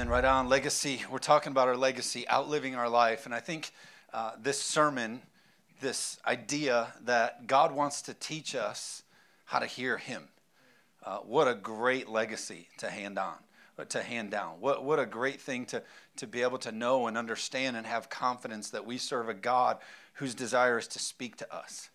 Amen. 0.00 0.10
Right 0.10 0.24
on. 0.24 0.48
Legacy. 0.48 1.04
We're 1.10 1.18
talking 1.18 1.52
about 1.52 1.68
our 1.68 1.76
legacy, 1.76 2.26
outliving 2.26 2.74
our 2.74 2.88
life. 2.88 3.26
And 3.26 3.34
I 3.34 3.40
think 3.40 3.70
uh, 4.14 4.30
this 4.42 4.58
sermon, 4.58 5.20
this 5.82 6.18
idea 6.26 6.94
that 7.04 7.46
God 7.46 7.72
wants 7.72 8.00
to 8.02 8.14
teach 8.14 8.54
us 8.54 9.02
how 9.44 9.58
to 9.58 9.66
hear 9.66 9.98
Him. 9.98 10.28
Uh, 11.04 11.18
what 11.18 11.48
a 11.48 11.54
great 11.54 12.08
legacy 12.08 12.66
to 12.78 12.88
hand 12.88 13.18
on, 13.18 13.34
uh, 13.78 13.84
to 13.90 14.02
hand 14.02 14.30
down. 14.30 14.52
What, 14.58 14.84
what 14.84 14.98
a 14.98 15.04
great 15.04 15.38
thing 15.38 15.66
to, 15.66 15.82
to 16.16 16.26
be 16.26 16.40
able 16.40 16.58
to 16.60 16.72
know 16.72 17.06
and 17.06 17.18
understand 17.18 17.76
and 17.76 17.86
have 17.86 18.08
confidence 18.08 18.70
that 18.70 18.86
we 18.86 18.96
serve 18.96 19.28
a 19.28 19.34
God 19.34 19.76
whose 20.14 20.34
desire 20.34 20.78
is 20.78 20.88
to 20.88 20.98
speak 20.98 21.36
to 21.36 21.54
us. 21.54 21.90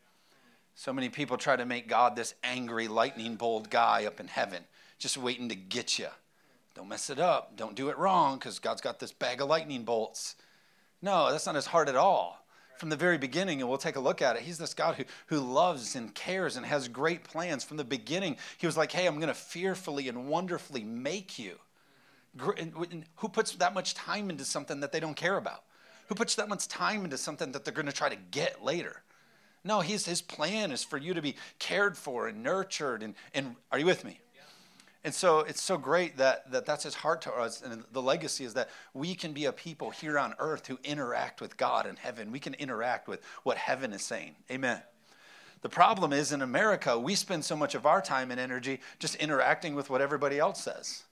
So 0.76 0.94
many 0.94 1.10
people 1.10 1.38
try 1.38 1.56
to 1.56 1.66
make 1.66 1.88
God 1.88 2.16
this 2.16 2.36
angry, 2.44 2.88
lightning 2.88 3.36
bolt 3.36 3.72
guy 3.72 4.06
up 4.06 4.20
in 4.20 4.28
heaven, 4.28 4.64
just 5.00 5.18
waiting 5.18 5.50
to 5.50 5.56
get 5.56 5.98
you. 5.98 6.10
Don't 6.76 6.90
mess 6.90 7.10
it 7.10 7.20
up. 7.20 7.56
Don't 7.56 7.76
do 7.76 7.90
it 7.90 7.98
wrong 7.98 8.38
because 8.38 8.60
God's 8.60 8.82
got 8.82 9.00
this 9.00 9.14
bag 9.14 9.42
of 9.42 9.48
lightning 9.48 9.84
bolts. 9.84 10.36
No, 11.02 11.32
that's 11.32 11.46
not 11.46 11.56
his 11.56 11.68
heart 11.68 11.88
at 11.88 11.96
all. 11.96 12.46
From 12.78 12.90
the 12.90 12.98
very 12.98 13.18
beginning, 13.18 13.62
and 13.62 13.70
we'll 13.70 13.78
take 13.78 13.96
a 13.96 14.02
look 14.02 14.22
at 14.22 14.36
it, 14.36 14.42
he's 14.42 14.58
this 14.58 14.74
God 14.74 14.96
who, 14.96 15.06
who 15.28 15.40
loves 15.40 15.96
and 15.96 16.14
cares 16.14 16.58
and 16.58 16.66
has 16.66 16.90
great 16.90 17.24
plans. 17.24 17.64
From 17.64 17.78
the 17.78 17.86
beginning, 17.86 18.36
he 18.58 18.66
was 18.66 18.76
like, 18.76 18.92
hey, 18.92 19.08
I'm 19.08 19.16
going 19.16 19.30
to 19.30 19.34
fearfully 19.34 20.10
and 20.10 20.28
wonderfully 20.28 20.84
make 20.84 21.40
you. 21.40 21.58
Who 22.38 23.30
puts 23.30 23.54
that 23.56 23.74
much 23.74 23.94
time 23.94 24.30
into 24.30 24.44
something 24.44 24.82
that 24.82 24.92
they 24.92 25.00
don't 25.00 25.16
care 25.16 25.38
about? 25.38 25.64
Who 26.08 26.16
puts 26.16 26.36
that 26.36 26.50
much 26.50 26.68
time 26.68 27.06
into 27.06 27.18
something 27.18 27.54
that 27.54 27.64
they're 27.64 27.74
going 27.74 27.86
to 27.86 27.94
try 27.94 28.10
to 28.10 28.18
get 28.32 28.62
later? 28.62 29.02
No, 29.64 29.80
his, 29.80 30.06
his 30.06 30.22
plan 30.22 30.72
is 30.72 30.84
for 30.84 30.98
you 30.98 31.14
to 31.14 31.22
be 31.22 31.36
cared 31.60 31.98
for 31.98 32.28
and 32.28 32.44
nurtured. 32.44 33.02
And, 33.04 33.16
and 33.34 33.56
are 33.72 33.80
you 33.80 33.86
with 33.86 34.04
me? 34.04 34.20
And 35.06 35.14
so 35.14 35.42
it's 35.42 35.62
so 35.62 35.78
great 35.78 36.18
that, 36.18 36.52
that 36.52 36.66
that's 36.66 36.84
his 36.84 36.96
heart 36.96 37.22
to 37.22 37.32
us. 37.32 37.62
And 37.62 37.84
the 37.94 38.02
legacy 38.02 38.44
is 38.44 38.56
that 38.56 38.72
we 38.96 39.14
can 39.14 39.34
be 39.34 39.46
a 39.46 39.52
people 39.52 39.92
here 39.92 40.18
on 40.18 40.34
earth 40.40 40.66
who 40.66 40.80
interact 40.84 41.42
with 41.42 41.58
God 41.58 41.86
in 41.86 41.96
heaven. 41.96 42.32
We 42.32 42.40
can 42.40 42.56
interact 42.56 43.08
with 43.08 43.22
what 43.44 43.56
heaven 43.56 43.94
is 43.94 44.02
saying. 44.02 44.34
Amen. 44.50 44.82
The 45.62 45.70
problem 45.70 46.12
is 46.12 46.32
in 46.32 46.42
America, 46.42 46.98
we 46.98 47.14
spend 47.14 47.46
so 47.46 47.56
much 47.56 47.76
of 47.76 47.86
our 47.86 48.02
time 48.02 48.32
and 48.32 48.40
energy 48.40 48.80
just 48.98 49.14
interacting 49.18 49.76
with 49.76 49.92
what 49.92 50.02
everybody 50.02 50.40
else 50.40 50.64
says. 50.64 51.04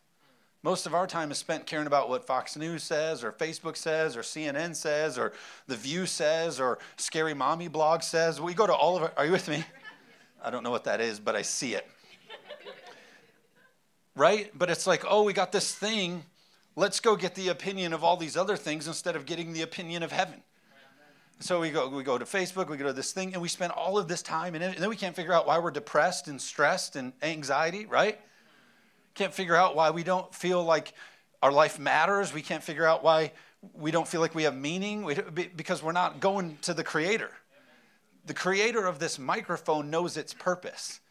Most 0.63 0.87
of 0.87 0.95
our 0.95 1.05
time 1.05 1.29
is 1.29 1.37
spent 1.37 1.67
caring 1.67 1.85
about 1.85 2.09
what 2.09 2.25
Fox 2.25 2.57
News 2.57 2.81
says, 2.81 3.23
or 3.23 3.31
Facebook 3.31 3.77
says, 3.77 4.17
or 4.17 4.21
CNN 4.21 4.75
says, 4.75 5.19
or 5.19 5.33
The 5.67 5.75
View 5.75 6.07
says, 6.07 6.59
or 6.59 6.79
Scary 6.97 7.35
Mommy 7.35 7.67
blog 7.67 8.01
says. 8.01 8.41
We 8.41 8.55
go 8.55 8.65
to 8.65 8.73
all 8.73 8.97
of 8.97 9.03
it. 9.03 9.13
Are 9.17 9.25
you 9.27 9.31
with 9.31 9.47
me? 9.47 9.63
I 10.43 10.49
don't 10.49 10.63
know 10.63 10.71
what 10.71 10.85
that 10.85 10.99
is, 10.99 11.19
but 11.19 11.35
I 11.35 11.43
see 11.43 11.75
it 11.75 11.87
right? 14.15 14.51
But 14.57 14.69
it's 14.69 14.87
like, 14.87 15.03
oh, 15.07 15.23
we 15.23 15.33
got 15.33 15.51
this 15.51 15.73
thing. 15.73 16.23
Let's 16.75 16.99
go 16.99 17.15
get 17.15 17.35
the 17.35 17.49
opinion 17.49 17.93
of 17.93 18.03
all 18.03 18.17
these 18.17 18.35
other 18.35 18.55
things 18.57 18.87
instead 18.87 19.15
of 19.15 19.25
getting 19.25 19.53
the 19.53 19.61
opinion 19.61 20.03
of 20.03 20.11
heaven. 20.11 20.41
So 21.39 21.59
we 21.59 21.71
go, 21.71 21.89
we 21.89 22.03
go 22.03 22.17
to 22.17 22.25
Facebook, 22.25 22.69
we 22.69 22.77
go 22.77 22.85
to 22.85 22.93
this 22.93 23.11
thing, 23.11 23.33
and 23.33 23.41
we 23.41 23.49
spend 23.49 23.73
all 23.73 23.97
of 23.97 24.07
this 24.07 24.21
time, 24.21 24.55
and 24.55 24.75
then 24.75 24.89
we 24.89 24.95
can't 24.95 25.15
figure 25.15 25.33
out 25.33 25.45
why 25.45 25.59
we're 25.59 25.71
depressed 25.71 26.27
and 26.27 26.41
stressed 26.41 26.95
and 26.95 27.11
anxiety, 27.21 27.85
right? 27.85 28.19
Can't 29.13 29.33
figure 29.33 29.55
out 29.55 29.75
why 29.75 29.89
we 29.89 30.03
don't 30.03 30.33
feel 30.33 30.63
like 30.63 30.93
our 31.41 31.51
life 31.51 31.79
matters. 31.79 32.33
We 32.33 32.41
can't 32.41 32.63
figure 32.63 32.85
out 32.85 33.03
why 33.03 33.33
we 33.73 33.91
don't 33.91 34.07
feel 34.07 34.21
like 34.21 34.33
we 34.33 34.43
have 34.43 34.55
meaning 34.55 35.03
we, 35.03 35.15
because 35.55 35.83
we're 35.83 35.91
not 35.91 36.19
going 36.19 36.57
to 36.61 36.73
the 36.73 36.83
Creator. 36.83 37.31
The 38.25 38.33
Creator 38.33 38.85
of 38.85 38.99
this 38.99 39.19
microphone 39.19 39.89
knows 39.89 40.15
its 40.15 40.33
purpose. 40.33 41.01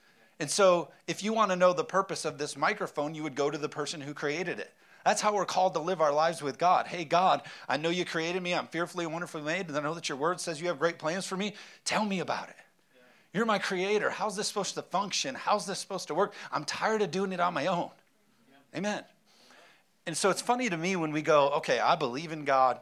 And 0.42 0.50
so, 0.50 0.88
if 1.06 1.22
you 1.22 1.32
want 1.32 1.52
to 1.52 1.56
know 1.56 1.72
the 1.72 1.84
purpose 1.84 2.24
of 2.24 2.36
this 2.36 2.56
microphone, 2.56 3.14
you 3.14 3.22
would 3.22 3.36
go 3.36 3.48
to 3.48 3.56
the 3.56 3.68
person 3.68 4.00
who 4.00 4.12
created 4.12 4.58
it. 4.58 4.74
That's 5.04 5.20
how 5.20 5.32
we're 5.32 5.44
called 5.44 5.74
to 5.74 5.78
live 5.78 6.00
our 6.00 6.12
lives 6.12 6.42
with 6.42 6.58
God. 6.58 6.88
Hey, 6.88 7.04
God, 7.04 7.42
I 7.68 7.76
know 7.76 7.90
you 7.90 8.04
created 8.04 8.42
me. 8.42 8.52
I'm 8.52 8.66
fearfully 8.66 9.04
and 9.04 9.12
wonderfully 9.12 9.42
made, 9.42 9.68
and 9.68 9.78
I 9.78 9.80
know 9.80 9.94
that 9.94 10.08
your 10.08 10.18
word 10.18 10.40
says 10.40 10.60
you 10.60 10.66
have 10.66 10.80
great 10.80 10.98
plans 10.98 11.26
for 11.26 11.36
me. 11.36 11.54
Tell 11.84 12.04
me 12.04 12.18
about 12.18 12.48
it. 12.48 12.56
Yeah. 12.92 13.02
You're 13.34 13.46
my 13.46 13.60
creator. 13.60 14.10
How's 14.10 14.34
this 14.34 14.48
supposed 14.48 14.74
to 14.74 14.82
function? 14.82 15.36
How's 15.36 15.64
this 15.64 15.78
supposed 15.78 16.08
to 16.08 16.14
work? 16.14 16.34
I'm 16.50 16.64
tired 16.64 17.02
of 17.02 17.12
doing 17.12 17.30
it 17.30 17.38
on 17.38 17.54
my 17.54 17.66
own. 17.66 17.90
Yeah. 18.50 18.78
Amen. 18.78 19.04
And 20.06 20.16
so 20.16 20.28
it's 20.28 20.42
funny 20.42 20.68
to 20.68 20.76
me 20.76 20.96
when 20.96 21.12
we 21.12 21.22
go, 21.22 21.50
okay, 21.50 21.78
I 21.78 21.94
believe 21.94 22.32
in 22.32 22.44
God, 22.44 22.80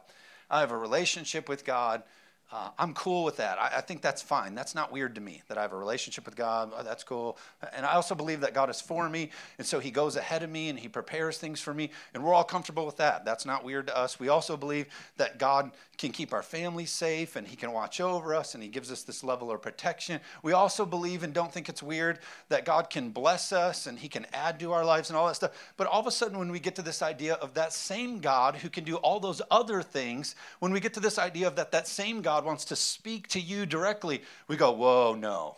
I 0.48 0.60
have 0.60 0.70
a 0.70 0.78
relationship 0.78 1.46
with 1.46 1.66
God. 1.66 2.04
Uh, 2.52 2.68
I'm 2.80 2.94
cool 2.94 3.24
with 3.24 3.36
that. 3.36 3.60
I, 3.60 3.76
I, 3.76 3.80
think 3.80 4.02
that's 4.02 4.20
fine. 4.20 4.56
That's 4.56 4.74
not 4.74 4.90
weird 4.90 5.14
to 5.14 5.20
me 5.20 5.40
that 5.46 5.56
I 5.56 5.62
have 5.62 5.72
a 5.72 5.76
relationship 5.76 6.26
with 6.26 6.34
God. 6.34 6.72
Oh, 6.76 6.82
that's 6.82 7.04
cool. 7.04 7.38
And 7.72 7.86
I 7.86 7.92
also 7.92 8.16
believe 8.16 8.40
that 8.40 8.54
God 8.54 8.68
is 8.68 8.80
for 8.80 9.08
me. 9.08 9.30
And 9.58 9.66
so 9.66 9.78
He 9.78 9.92
goes 9.92 10.16
ahead 10.16 10.42
of 10.42 10.50
me 10.50 10.68
and 10.68 10.76
He 10.76 10.88
prepares 10.88 11.38
things 11.38 11.60
for 11.60 11.72
me. 11.72 11.90
And 12.12 12.24
we're 12.24 12.34
all 12.34 12.42
comfortable 12.42 12.84
with 12.86 12.96
that. 12.96 13.24
That's 13.24 13.46
not 13.46 13.62
weird 13.62 13.86
to 13.86 13.96
us. 13.96 14.18
We 14.18 14.30
also 14.30 14.56
believe 14.56 14.86
that 15.16 15.38
God 15.38 15.70
can 15.96 16.10
keep 16.10 16.32
our 16.32 16.42
families 16.42 16.90
safe 16.90 17.36
and 17.36 17.46
He 17.46 17.54
can 17.54 17.70
watch 17.70 18.00
over 18.00 18.34
us 18.34 18.54
and 18.54 18.62
He 18.64 18.68
gives 18.68 18.90
us 18.90 19.04
this 19.04 19.22
level 19.22 19.52
of 19.52 19.62
protection. 19.62 20.20
We 20.42 20.52
also 20.52 20.84
believe 20.84 21.22
and 21.22 21.32
don't 21.32 21.52
think 21.52 21.68
it's 21.68 21.84
weird 21.84 22.18
that 22.48 22.64
God 22.64 22.90
can 22.90 23.10
bless 23.10 23.52
us 23.52 23.86
and 23.86 23.96
He 23.96 24.08
can 24.08 24.26
add 24.32 24.58
to 24.58 24.72
our 24.72 24.84
lives 24.84 25.08
and 25.08 25.16
all 25.16 25.28
that 25.28 25.36
stuff. 25.36 25.52
But 25.76 25.86
all 25.86 26.00
of 26.00 26.06
a 26.08 26.10
sudden, 26.10 26.38
when 26.38 26.50
we 26.50 26.58
get 26.58 26.74
to 26.76 26.82
this 26.82 27.00
idea 27.00 27.34
of 27.34 27.54
that 27.54 27.72
same 27.72 28.18
God 28.18 28.56
who 28.56 28.70
can 28.70 28.82
do 28.82 28.96
all 28.96 29.20
those 29.20 29.40
other 29.52 29.82
things, 29.82 30.34
when 30.58 30.72
we 30.72 30.80
get 30.80 30.94
to 30.94 31.00
this 31.00 31.18
idea 31.18 31.46
of 31.46 31.54
that 31.56 31.70
that 31.70 31.86
same 31.86 32.22
God 32.22 32.39
wants 32.44 32.64
to 32.66 32.76
speak 32.76 33.28
to 33.28 33.40
you 33.40 33.66
directly, 33.66 34.22
we 34.48 34.56
go, 34.56 34.72
whoa, 34.72 35.14
no, 35.14 35.56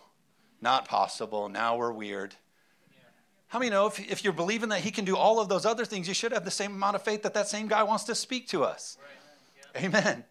not 0.61 0.87
possible. 0.87 1.49
Now 1.49 1.77
we're 1.77 1.93
weird. 1.93 2.35
How 3.49 3.59
many 3.59 3.71
know 3.71 3.87
if, 3.87 4.01
if 4.11 4.25
you're 4.25 4.33
believing 4.33 4.71
that 4.71 4.81
He 4.81 4.91
can 4.91 5.05
do 5.05 5.17
all 5.17 5.39
of 5.39 5.49
those 5.49 5.67
other 5.67 5.85
things, 5.85 6.09
you 6.09 6.15
should 6.15 6.33
have 6.33 6.45
the 6.45 6.51
same 6.51 6.73
amount 6.73 6.97
of 6.97 7.03
faith 7.03 7.23
that 7.23 7.35
that 7.35 7.49
same 7.49 7.69
guy 7.69 7.83
wants 7.83 8.05
to 8.05 8.15
speak 8.15 8.49
to 8.49 8.65
us? 8.65 8.97
Right. 9.75 9.85
Amen. 9.85 10.25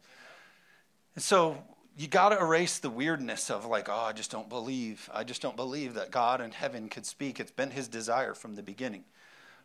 And 1.15 1.23
so 1.23 1.57
you 1.97 2.07
got 2.07 2.29
to 2.29 2.39
erase 2.39 2.79
the 2.79 2.89
weirdness 2.89 3.51
of 3.51 3.65
like, 3.65 3.89
oh, 3.89 3.93
I 3.93 4.13
just 4.13 4.31
don't 4.31 4.49
believe. 4.49 5.09
I 5.13 5.23
just 5.23 5.41
don't 5.41 5.55
believe 5.55 5.93
that 5.95 6.09
God 6.09 6.41
in 6.41 6.51
heaven 6.51 6.89
could 6.89 7.05
speak. 7.05 7.39
It's 7.39 7.51
been 7.51 7.71
his 7.71 7.87
desire 7.87 8.33
from 8.33 8.55
the 8.55 8.63
beginning. 8.63 9.03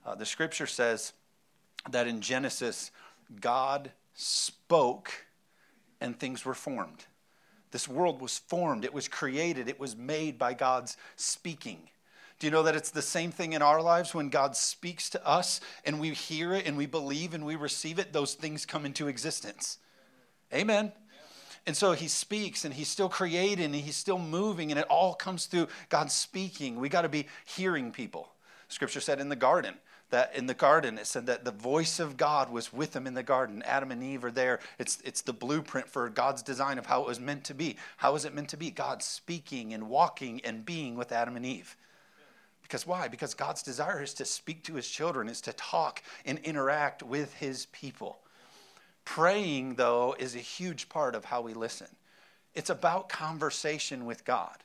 Uh, 0.05 0.15
the 0.15 0.27
scripture 0.27 0.67
says 0.67 1.13
that 1.91 2.07
in 2.07 2.21
Genesis, 2.21 2.91
God 3.41 3.93
spoke 4.15 5.26
and 6.01 6.19
things 6.19 6.45
were 6.45 6.55
formed. 6.55 7.07
This 7.71 7.89
world 7.89 8.21
was 8.21 8.39
formed, 8.39 8.85
it 8.85 8.95
was 8.95 9.09
created, 9.09 9.69
it 9.69 9.81
was 9.81 9.97
made 9.97 10.39
by 10.39 10.55
God's 10.55 10.97
speaking. 11.17 11.91
Do 12.39 12.47
you 12.47 12.51
know 12.51 12.65
that 12.65 12.77
it's 12.77 12.91
the 12.91 13.03
same 13.03 13.31
thing 13.31 13.55
in 13.55 13.63
our 13.63 13.81
lives 13.81 14.15
when 14.15 14.29
God 14.29 14.57
speaks 14.57 15.09
to 15.11 15.27
us 15.27 15.61
and 15.85 15.99
we 15.99 16.11
hear 16.11 16.53
it 16.53 16.67
and 16.67 16.77
we 16.77 16.87
believe 16.87 17.33
and 17.33 17.47
we 17.47 17.57
receive 17.57 17.99
it? 17.99 18.13
Those 18.13 18.35
things 18.35 18.67
come 18.67 18.85
into 18.85 19.09
existence. 19.09 19.79
Amen. 20.53 20.93
And 21.67 21.77
so 21.77 21.93
he 21.93 22.09
speaks 22.09 22.65
and 22.65 22.75
he's 22.75 22.89
still 22.89 23.09
creating 23.09 23.65
and 23.65 23.75
he's 23.75 23.97
still 23.97 24.19
moving 24.19 24.71
and 24.71 24.79
it 24.79 24.87
all 24.89 25.15
comes 25.15 25.47
through 25.47 25.69
God 25.89 26.13
speaking. 26.13 26.79
We 26.79 26.89
got 26.89 27.03
to 27.03 27.09
be 27.09 27.27
hearing 27.45 27.91
people. 27.91 28.29
Scripture 28.69 29.01
said 29.01 29.21
in 29.21 29.29
the 29.29 29.37
garden 29.37 29.75
that 30.11 30.35
in 30.37 30.47
the 30.47 30.55
garden 30.55 30.99
it 30.99 31.07
said 31.07 31.27
that 31.27 31.45
the 31.45 31.51
voice 31.51 31.99
of 31.99 32.17
God 32.17 32.51
was 32.51 32.73
with 32.73 32.93
them 32.93 33.07
in 33.07 33.15
the 33.15 33.23
garden. 33.23 33.63
Adam 33.65 33.91
and 33.91 34.03
Eve 34.03 34.25
are 34.25 34.31
there. 34.31 34.61
It's, 34.79 34.99
it's 35.05 35.23
the 35.23 35.33
blueprint 35.33 35.89
for 35.89 36.09
God's 36.09 36.43
design 36.43 36.79
of 36.79 36.87
how 36.87 37.03
it 37.03 37.09
was 37.09 37.21
meant 37.21 37.45
to 37.45 37.55
be. 37.55 37.77
How 37.97 38.15
is 38.15 38.25
it 38.25 38.35
meant 38.35 38.49
to 38.51 38.57
be? 38.57 38.71
God 38.71 39.03
speaking 39.03 39.75
and 39.75 39.89
walking 39.89 40.41
and 40.45 40.65
being 40.65 40.97
with 40.97 41.13
Adam 41.13 41.37
and 41.37 41.45
Eve. 41.45 41.77
Because 42.63 42.87
why? 42.87 43.07
Because 43.07 43.35
God's 43.35 43.63
desire 43.63 44.03
is 44.03 44.15
to 44.15 44.25
speak 44.25 44.65
to 44.65 44.75
his 44.75 44.89
children, 44.89 45.29
is 45.29 45.41
to 45.43 45.53
talk 45.53 46.03
and 46.25 46.39
interact 46.41 47.03
with 47.03 47.35
his 47.35 47.67
people. 47.67 48.19
Praying, 49.05 49.77
though, 49.77 50.17
is 50.19 50.35
a 50.35 50.41
huge 50.41 50.89
part 50.89 51.15
of 51.15 51.27
how 51.27 51.41
we 51.41 51.55
listen. 51.55 51.87
It's 52.55 52.71
about 52.71 53.09
conversation 53.09 54.05
with 54.05 54.25
God. 54.25 54.57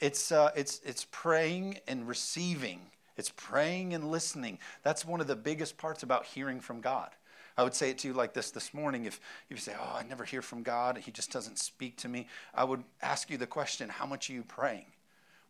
It's, 0.00 0.32
uh, 0.32 0.50
it's, 0.56 0.80
it's 0.84 1.06
praying 1.10 1.78
and 1.86 2.08
receiving. 2.08 2.80
It's 3.18 3.32
praying 3.36 3.92
and 3.92 4.10
listening. 4.10 4.58
That's 4.82 5.04
one 5.04 5.20
of 5.20 5.26
the 5.26 5.36
biggest 5.36 5.76
parts 5.76 6.02
about 6.02 6.24
hearing 6.24 6.60
from 6.60 6.80
God. 6.80 7.10
I 7.58 7.64
would 7.64 7.74
say 7.74 7.90
it 7.90 7.98
to 7.98 8.08
you 8.08 8.14
like 8.14 8.32
this 8.32 8.52
this 8.52 8.72
morning. 8.72 9.04
If, 9.04 9.20
you 9.50 9.56
say, 9.56 9.74
Oh, 9.78 9.96
I 9.96 10.04
never 10.04 10.24
hear 10.24 10.40
from 10.40 10.62
God, 10.62 10.96
He 10.96 11.10
just 11.10 11.32
doesn't 11.32 11.58
speak 11.58 11.96
to 11.98 12.08
me, 12.08 12.28
I 12.54 12.64
would 12.64 12.84
ask 13.02 13.28
you 13.28 13.36
the 13.36 13.46
question, 13.46 13.88
How 13.88 14.06
much 14.06 14.30
are 14.30 14.32
you 14.32 14.44
praying? 14.44 14.86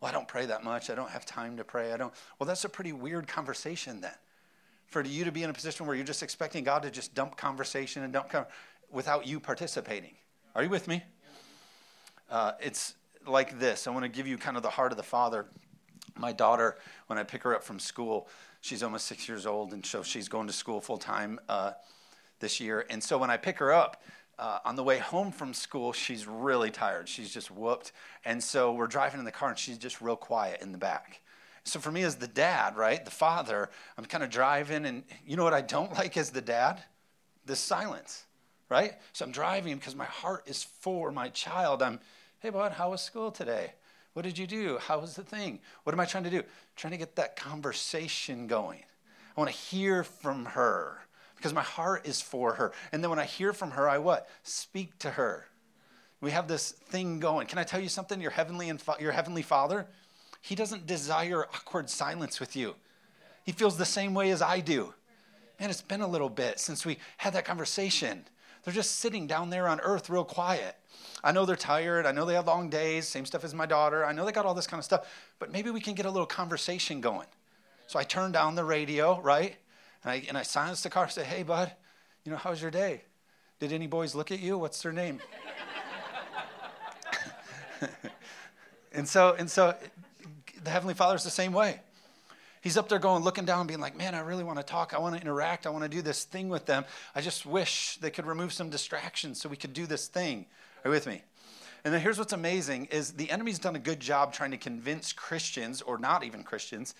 Well, 0.00 0.09
I 0.09 0.12
don't 0.12 0.26
pray 0.26 0.47
that 0.47 0.65
much. 0.65 0.91
I 0.91 0.94
don't 0.94 1.11
have 1.11 1.26
time 1.26 1.56
to 1.59 1.65
pray. 1.65 1.93
I 1.93 1.97
don't. 1.97 2.12
Well, 2.38 2.47
that's 2.47 2.65
a 2.65 2.69
pretty 2.69 2.93
weird 2.93 3.29
conversation 3.29 4.00
then 4.00 4.14
for 4.87 5.03
you 5.03 5.25
to 5.25 5.32
be 5.32 5.43
in 5.43 5.50
a 5.50 5.53
position 5.53 5.87
where 5.87 5.94
you're 5.94 6.06
just 6.06 6.23
expecting 6.23 6.64
God 6.64 6.82
to 6.85 6.91
just 6.91 7.14
dump 7.14 7.37
conversation 7.37 8.03
and 8.03 8.12
dump 8.12 8.31
conversation 8.31 8.56
without 8.91 9.26
you 9.26 9.38
participating. 9.38 10.14
Are 10.55 10.62
you 10.62 10.71
with 10.71 10.88
me? 10.88 11.03
Uh, 12.31 12.53
it's 12.61 12.94
like 13.26 13.59
this. 13.59 13.87
I 13.87 13.91
want 13.91 14.05
to 14.05 14.09
give 14.09 14.26
you 14.26 14.38
kind 14.38 14.56
of 14.56 14.62
the 14.62 14.71
heart 14.71 14.93
of 14.93 14.97
the 14.97 15.05
Father. 15.05 15.47
My 16.19 16.32
daughter, 16.32 16.76
when 17.06 17.19
I 17.19 17.23
pick 17.23 17.43
her 17.44 17.55
up 17.55 17.62
from 17.62 17.79
school, 17.79 18.29
she's 18.61 18.82
almost 18.82 19.06
six 19.06 19.29
years 19.29 19.47
old, 19.47 19.73
and 19.73 19.87
so 19.87 20.03
she's 20.03 20.29
going 20.29 20.49
to 20.49 20.53
school 20.53 20.81
full 20.81 20.99
time 20.99 21.38
uh, 21.49 21.73
this 22.41 22.61
year. 22.61 22.85
And 22.91 23.03
so 23.03 23.19
when 23.19 23.31
I 23.31 23.37
pick 23.37 23.59
her 23.59 23.73
up, 23.73 24.03
uh, 24.38 24.59
on 24.65 24.76
the 24.76 24.85
way 24.85 24.99
home 24.99 25.32
from 25.32 25.53
school, 25.53 25.93
she's 25.93 26.26
really 26.26 26.70
tired. 26.70 27.09
She's 27.09 27.32
just 27.32 27.50
whooped. 27.50 27.93
And 28.25 28.43
so 28.43 28.73
we're 28.73 28.87
driving 28.87 29.19
in 29.19 29.25
the 29.25 29.32
car, 29.32 29.49
and 29.49 29.59
she's 29.59 29.79
just 29.79 30.00
real 30.00 30.17
quiet 30.17 30.61
in 30.61 30.73
the 30.73 30.79
back. 30.79 31.20
So 31.65 31.81
for 31.81 31.91
me 31.91 32.03
as 32.03 32.17
the 32.17 32.29
dad, 32.29 32.76
right, 32.76 33.05
the 33.05 33.11
father, 33.11 33.69
I'm 33.97 34.05
kind 34.05 34.25
of 34.25 34.31
driving, 34.31 34.87
and 34.87 35.03
you 35.26 35.37
know 35.37 35.44
what 35.44 35.55
I 35.55 35.61
don't 35.61 35.93
like 35.94 36.17
as 36.17 36.31
the 36.31 36.41
dad? 36.41 36.82
This 37.47 37.59
silence, 37.59 38.25
right? 38.69 38.94
So 39.12 39.25
I'm 39.25 39.32
driving 39.32 39.76
because 39.76 39.97
my 39.97 40.05
heart 40.05 40.44
is 40.47 40.62
for 40.62 41.11
my 41.11 41.29
child. 41.29 41.82
I'm, 41.82 42.00
hey, 42.38 42.50
bud, 42.50 42.73
how 42.73 42.91
was 42.91 43.00
school 43.00 43.31
today? 43.31 43.73
What 44.15 44.23
did 44.23 44.39
you 44.39 44.47
do? 44.47 44.79
How 44.79 44.99
was 44.99 45.15
the 45.15 45.23
thing? 45.23 45.61
What 45.85 45.93
am 45.93 46.01
I 46.01 46.05
trying 46.05 46.25
to 46.25 46.31
do? 46.31 46.43
trying 46.77 46.93
to 46.93 46.97
get 46.97 47.17
that 47.17 47.37
conversation 47.37 48.47
going. 48.47 48.83
I 49.37 49.41
want 49.41 49.51
to 49.51 49.57
hear 49.57 50.05
from 50.05 50.45
her 50.47 50.99
because 51.37 51.53
my 51.53 51.63
heart 51.63 52.07
is 52.07 52.21
for 52.21 52.55
her. 52.55 52.73
And 52.93 53.03
then 53.03 53.11
when 53.11 53.19
I 53.19 53.25
hear 53.25 53.53
from 53.53 53.73
her, 53.73 53.89
I 53.89 53.99
what? 53.99 54.29
Speak 54.43 54.99
to 55.01 55.11
her. 55.11 55.47
We 56.21 56.31
have 56.33 56.49
this 56.49 56.73
thing 56.73 57.21
going. 57.21 57.47
Can 57.47 57.59
I 57.59 57.65
tell 57.65 57.81
you 57.81 57.89
something? 57.89 58.21
Your 58.21 58.31
heavenly 58.31 58.69
and 58.69 58.83
your 58.99 59.13
heavenly 59.13 59.43
Father, 59.43 59.87
he 60.41 60.55
doesn't 60.55 60.87
desire 60.87 61.45
awkward 61.45 61.91
silence 61.91 62.41
with 62.41 62.57
you. 62.57 62.75
He 63.45 63.53
feels 63.53 63.79
the 63.79 63.85
same 63.85 64.15
way 64.15 64.31
as 64.31 64.43
I 64.43 64.61
do. 64.61 64.95
Man, 65.61 65.71
it's 65.71 65.83
been 65.83 66.01
a 66.01 66.09
little 66.09 66.29
bit 66.29 66.61
since 66.61 66.85
we 66.85 66.99
had 67.17 67.33
that 67.35 67.45
conversation. 67.45 68.25
They're 68.69 68.75
just 68.75 68.97
sitting 68.97 69.26
down 69.26 69.49
there 69.49 69.67
on 69.67 69.81
earth 69.81 70.11
real 70.11 70.26
quiet. 70.26 70.76
I 71.25 71.32
know 71.32 71.47
they're 71.47 71.56
tired. 71.56 72.05
I 72.05 72.12
know 72.12 72.26
they 72.26 72.35
have 72.35 72.47
long 72.47 72.69
days, 72.69 73.09
same 73.09 73.25
stuff 73.25 73.43
as 73.43 73.55
my 73.55 73.65
daughter. 73.65 74.05
I 74.05 74.12
know 74.12 74.26
they 74.26 74.32
got 74.32 74.44
all 74.44 74.53
this 74.53 74.67
kind 74.67 74.79
of 74.79 74.85
stuff, 74.85 75.09
but 75.38 75.50
maybe 75.50 75.70
we 75.70 75.81
can 75.81 75.94
get 75.94 76.05
a 76.05 76.11
little 76.11 76.26
conversation 76.26 77.00
going. 77.00 77.29
So 77.87 77.99
I 77.99 78.05
turn 78.05 78.31
down 78.31 78.56
the 78.56 78.65
radio, 78.65 79.23
right? 79.23 79.56
And 80.05 80.12
I, 80.12 80.23
and 80.29 80.37
I 80.37 80.43
silence 80.43 80.82
the 80.82 80.91
car 80.91 81.05
and 81.05 81.12
say, 81.12 81.25
hey, 81.25 81.44
bud, 81.44 81.73
you 82.26 82.31
know, 82.31 82.37
how's 82.37 82.61
your 82.61 82.70
day? 82.70 83.05
Did 83.59 83.73
any 83.73 83.87
boys 83.87 84.15
look 84.15 84.31
at 84.31 84.38
you? 84.38 84.59
What's 84.59 84.82
their 84.82 84.93
name? 84.93 85.21
and 88.93 89.09
so, 89.09 89.35
and 89.38 89.50
so 89.50 89.75
the 90.62 90.69
Heavenly 90.69 90.93
Father's 90.93 91.25
the 91.25 91.31
same 91.31 91.55
way. 91.55 91.81
He's 92.61 92.77
up 92.77 92.89
there 92.89 92.99
going, 92.99 93.23
looking 93.23 93.45
down, 93.45 93.67
being 93.67 93.81
like, 93.81 93.97
man, 93.97 94.15
I 94.15 94.21
really 94.21 94.45
want 94.45 94.59
to 94.59 94.65
talk. 94.65 94.95
I 94.95 94.99
want 94.99 95.15
to 95.17 95.21
interact. 95.21 95.67
I 95.67 95.71
want 95.71 95.85
to 95.85 95.89
do 95.89 96.03
this 96.03 96.25
thing 96.25 96.49
with 96.49 96.67
them. 96.67 96.85
I 97.15 97.21
just 97.21 97.47
wish 97.47 97.99
they 98.01 98.11
could 98.11 98.27
remove 98.27 98.53
some 98.53 98.71
distractions 98.71 99.41
so 99.41 99.49
we 99.49 99.57
could 99.57 99.73
do 99.73 99.87
this 99.87 100.09
thing. 100.09 100.47
Are 100.85 100.89
you 100.89 100.93
with 100.93 101.07
me? 101.07 101.23
And 101.85 101.95
then 101.95 102.01
here's 102.01 102.19
what's 102.19 102.33
amazing 102.33 102.87
is 102.87 103.13
the 103.13 103.31
enemy's 103.31 103.59
done 103.59 103.77
a 103.77 103.81
good 103.81 104.01
job 104.01 104.33
trying 104.33 104.51
to 104.51 104.57
convince 104.57 105.13
Christians, 105.13 105.83
or 105.83 105.99
not 105.99 106.25
even 106.25 106.43
Christians, 106.43 106.95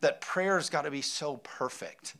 that 0.00 0.20
prayer's 0.20 0.70
got 0.70 0.82
to 0.82 0.90
be 0.90 1.02
so 1.02 1.36
perfect. 1.38 2.16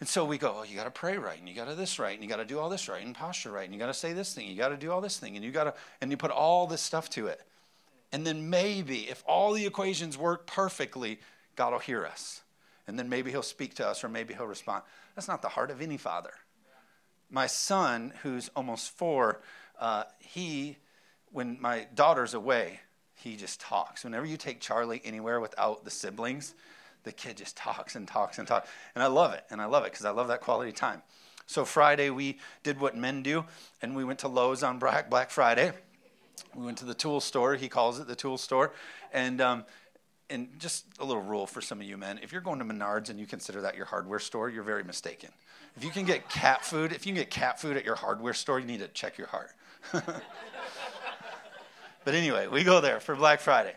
And 0.00 0.08
so 0.08 0.24
we 0.24 0.38
go, 0.38 0.56
oh, 0.58 0.62
you 0.64 0.76
got 0.76 0.84
to 0.84 0.90
pray 0.90 1.16
right, 1.16 1.38
and 1.38 1.48
you 1.48 1.54
got 1.54 1.66
to 1.66 1.70
do 1.70 1.76
this 1.76 1.98
right, 1.98 2.14
and 2.14 2.22
you 2.22 2.28
got 2.28 2.36
to 2.36 2.44
do 2.44 2.58
all 2.58 2.68
this 2.68 2.88
right, 2.88 3.04
and 3.04 3.14
posture 3.14 3.50
right, 3.50 3.64
and 3.64 3.72
you 3.72 3.78
got 3.78 3.86
to 3.86 3.94
say 3.94 4.12
this 4.12 4.34
thing, 4.34 4.48
you 4.48 4.56
got 4.56 4.68
to 4.68 4.76
do 4.76 4.90
all 4.90 5.00
this 5.00 5.18
thing, 5.18 5.36
and 5.36 5.44
you 5.44 5.50
got 5.50 5.64
to, 5.64 5.74
and 6.00 6.10
you 6.10 6.16
put 6.16 6.30
all 6.30 6.66
this 6.66 6.80
stuff 6.80 7.08
to 7.10 7.28
it. 7.28 7.40
And 8.12 8.26
then 8.26 8.50
maybe, 8.50 9.08
if 9.08 9.22
all 9.26 9.52
the 9.52 9.66
equations 9.66 10.18
work 10.18 10.46
perfectly, 10.46 11.20
God 11.56 11.72
will 11.72 11.78
hear 11.78 12.04
us. 12.04 12.42
And 12.86 12.98
then 12.98 13.08
maybe 13.08 13.30
he'll 13.30 13.42
speak 13.42 13.74
to 13.74 13.86
us, 13.86 14.04
or 14.04 14.08
maybe 14.08 14.34
he'll 14.34 14.46
respond. 14.46 14.82
That's 15.14 15.28
not 15.28 15.42
the 15.42 15.48
heart 15.48 15.70
of 15.70 15.80
any 15.80 15.96
father. 15.96 16.32
My 17.30 17.46
son, 17.46 18.12
who's 18.22 18.50
almost 18.54 18.90
four, 18.90 19.40
uh, 19.80 20.04
he, 20.18 20.76
when 21.32 21.58
my 21.60 21.86
daughter's 21.94 22.34
away, 22.34 22.80
he 23.14 23.36
just 23.36 23.60
talks. 23.60 24.04
Whenever 24.04 24.26
you 24.26 24.36
take 24.36 24.60
Charlie 24.60 25.00
anywhere 25.04 25.40
without 25.40 25.84
the 25.84 25.90
siblings, 25.90 26.54
the 27.04 27.12
kid 27.12 27.38
just 27.38 27.56
talks 27.56 27.96
and 27.96 28.06
talks 28.06 28.38
and 28.38 28.46
talks. 28.46 28.68
And 28.94 29.02
I 29.02 29.06
love 29.06 29.32
it. 29.32 29.44
And 29.50 29.60
I 29.62 29.64
love 29.64 29.84
it 29.84 29.92
because 29.92 30.04
I 30.04 30.10
love 30.10 30.28
that 30.28 30.40
quality 30.40 30.72
time. 30.72 31.02
So 31.46 31.64
Friday, 31.64 32.10
we 32.10 32.38
did 32.62 32.80
what 32.80 32.96
men 32.96 33.22
do, 33.22 33.44
and 33.82 33.94
we 33.94 34.04
went 34.04 34.20
to 34.20 34.28
Lowe's 34.28 34.62
on 34.62 34.78
Black 34.78 35.30
Friday. 35.30 35.72
We 36.54 36.64
went 36.64 36.78
to 36.78 36.84
the 36.84 36.94
tool 36.94 37.20
store. 37.20 37.54
He 37.54 37.68
calls 37.68 37.98
it 37.98 38.06
the 38.06 38.16
tool 38.16 38.38
store. 38.38 38.72
And, 39.12 39.40
um, 39.40 39.64
and 40.30 40.48
just 40.58 40.86
a 40.98 41.04
little 41.04 41.22
rule 41.22 41.46
for 41.46 41.60
some 41.60 41.80
of 41.80 41.86
you 41.86 41.96
men 41.96 42.18
if 42.22 42.32
you're 42.32 42.40
going 42.40 42.58
to 42.58 42.64
Menards 42.64 43.10
and 43.10 43.20
you 43.20 43.26
consider 43.26 43.60
that 43.62 43.76
your 43.76 43.86
hardware 43.86 44.18
store, 44.18 44.48
you're 44.48 44.62
very 44.62 44.84
mistaken. 44.84 45.30
If 45.76 45.84
you 45.84 45.90
can 45.90 46.04
get 46.04 46.28
cat 46.28 46.64
food, 46.64 46.92
if 46.92 47.06
you 47.06 47.12
can 47.12 47.22
get 47.22 47.30
cat 47.30 47.60
food 47.60 47.76
at 47.76 47.84
your 47.84 47.96
hardware 47.96 48.34
store, 48.34 48.60
you 48.60 48.66
need 48.66 48.80
to 48.80 48.88
check 48.88 49.18
your 49.18 49.26
heart. 49.26 49.50
but 49.92 50.22
anyway, 52.14 52.46
we 52.46 52.64
go 52.64 52.80
there 52.80 53.00
for 53.00 53.14
Black 53.14 53.40
Friday. 53.40 53.74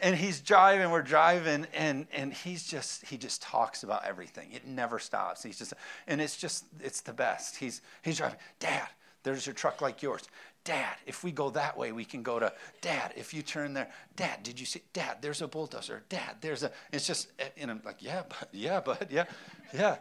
And 0.00 0.14
he's 0.14 0.40
driving 0.40 0.92
we're 0.92 1.02
driving 1.02 1.66
and 1.74 2.06
and 2.12 2.32
he's 2.32 2.64
just 2.64 3.04
he 3.06 3.16
just 3.16 3.42
talks 3.42 3.82
about 3.82 4.04
everything. 4.04 4.52
It 4.52 4.64
never 4.64 5.00
stops. 5.00 5.42
He's 5.42 5.58
just 5.58 5.74
and 6.06 6.20
it's 6.20 6.36
just 6.36 6.66
it's 6.80 7.00
the 7.00 7.12
best. 7.12 7.56
He's 7.56 7.80
he's 8.02 8.18
driving 8.18 8.38
dad 8.60 8.86
there's 9.22 9.46
your 9.46 9.54
truck 9.54 9.80
like 9.80 10.02
yours 10.02 10.22
dad 10.68 10.96
if 11.06 11.24
we 11.24 11.32
go 11.32 11.48
that 11.48 11.78
way 11.78 11.92
we 11.92 12.04
can 12.04 12.22
go 12.22 12.38
to 12.38 12.52
dad 12.82 13.12
if 13.16 13.32
you 13.32 13.40
turn 13.40 13.72
there 13.72 13.88
dad 14.16 14.42
did 14.42 14.60
you 14.60 14.66
see 14.66 14.82
dad 14.92 15.16
there's 15.22 15.40
a 15.40 15.48
bulldozer 15.48 16.02
dad 16.08 16.36
there's 16.42 16.62
a 16.62 16.70
it's 16.92 17.06
just 17.06 17.28
uh, 17.40 17.44
and 17.56 17.70
i'm 17.70 17.80
like 17.84 17.96
yeah 18.00 18.22
but 18.28 18.48
yeah 18.52 18.80
but 18.80 19.10
yeah 19.10 19.24
yeah 19.72 19.96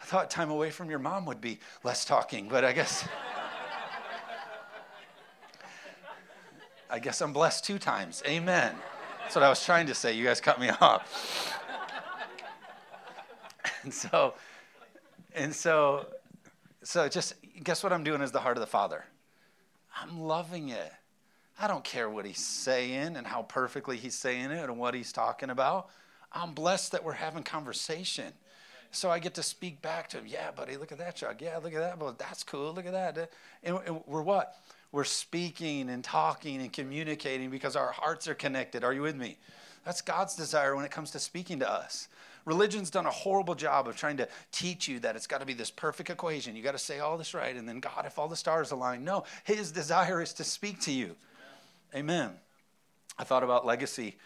i 0.00 0.04
thought 0.04 0.28
time 0.28 0.50
away 0.50 0.70
from 0.70 0.90
your 0.90 0.98
mom 0.98 1.24
would 1.26 1.40
be 1.40 1.60
less 1.84 2.04
talking 2.04 2.48
but 2.48 2.64
i 2.64 2.72
guess 2.72 3.06
i 6.90 6.98
guess 6.98 7.20
i'm 7.20 7.32
blessed 7.32 7.64
two 7.64 7.78
times 7.78 8.22
amen 8.26 8.74
that's 9.30 9.36
what 9.36 9.44
I 9.44 9.48
was 9.48 9.64
trying 9.64 9.86
to 9.86 9.94
say. 9.94 10.12
You 10.12 10.24
guys 10.24 10.40
cut 10.40 10.58
me 10.58 10.70
off. 10.80 11.56
and 13.84 13.94
so, 13.94 14.34
and 15.36 15.54
so, 15.54 16.06
so 16.82 17.08
just 17.08 17.34
guess 17.62 17.84
what 17.84 17.92
I'm 17.92 18.02
doing 18.02 18.22
is 18.22 18.32
the 18.32 18.40
heart 18.40 18.56
of 18.56 18.60
the 18.60 18.66
Father? 18.66 19.04
I'm 20.00 20.20
loving 20.20 20.70
it. 20.70 20.92
I 21.58 21.66
don't 21.66 21.84
care 21.84 22.08
what 22.08 22.24
he's 22.24 22.44
saying 22.44 23.16
and 23.16 23.26
how 23.26 23.42
perfectly 23.42 23.96
he's 23.96 24.14
saying 24.14 24.50
it 24.50 24.64
and 24.64 24.78
what 24.78 24.94
he's 24.94 25.12
talking 25.12 25.50
about. 25.50 25.90
I'm 26.32 26.52
blessed 26.52 26.92
that 26.92 27.04
we're 27.04 27.12
having 27.12 27.42
conversation. 27.42 28.32
So 28.92 29.10
I 29.10 29.18
get 29.18 29.34
to 29.34 29.42
speak 29.42 29.82
back 29.82 30.08
to 30.10 30.18
him. 30.18 30.26
Yeah, 30.26 30.50
buddy, 30.52 30.76
look 30.76 30.90
at 30.90 30.98
that, 30.98 31.16
Chuck. 31.16 31.40
Yeah, 31.40 31.58
look 31.58 31.74
at 31.74 31.80
that. 31.80 31.98
Well, 31.98 32.14
that's 32.18 32.42
cool. 32.42 32.72
Look 32.72 32.86
at 32.86 32.92
that. 32.92 33.30
And, 33.62 33.78
and 33.86 34.00
we're 34.06 34.22
what? 34.22 34.56
we're 34.92 35.04
speaking 35.04 35.88
and 35.88 36.02
talking 36.02 36.60
and 36.60 36.72
communicating 36.72 37.50
because 37.50 37.76
our 37.76 37.92
hearts 37.92 38.26
are 38.26 38.34
connected. 38.34 38.82
Are 38.82 38.92
you 38.92 39.02
with 39.02 39.16
me? 39.16 39.38
That's 39.84 40.02
God's 40.02 40.36
desire 40.36 40.76
when 40.76 40.84
it 40.84 40.90
comes 40.90 41.10
to 41.12 41.18
speaking 41.18 41.60
to 41.60 41.70
us. 41.70 42.08
Religion's 42.44 42.90
done 42.90 43.06
a 43.06 43.10
horrible 43.10 43.54
job 43.54 43.86
of 43.86 43.96
trying 43.96 44.16
to 44.16 44.28
teach 44.50 44.88
you 44.88 44.98
that 45.00 45.16
it's 45.16 45.26
got 45.26 45.40
to 45.40 45.46
be 45.46 45.54
this 45.54 45.70
perfect 45.70 46.10
equation. 46.10 46.56
You 46.56 46.62
got 46.62 46.72
to 46.72 46.78
say 46.78 46.98
all 46.98 47.18
this 47.18 47.34
right, 47.34 47.54
and 47.54 47.68
then 47.68 47.80
God, 47.80 48.04
if 48.06 48.18
all 48.18 48.28
the 48.28 48.36
stars 48.36 48.70
align. 48.70 49.04
No, 49.04 49.24
His 49.44 49.72
desire 49.72 50.22
is 50.22 50.32
to 50.34 50.44
speak 50.44 50.80
to 50.82 50.92
you. 50.92 51.16
Amen. 51.94 52.30
I 53.18 53.24
thought 53.24 53.42
about 53.42 53.66
legacy 53.66 54.16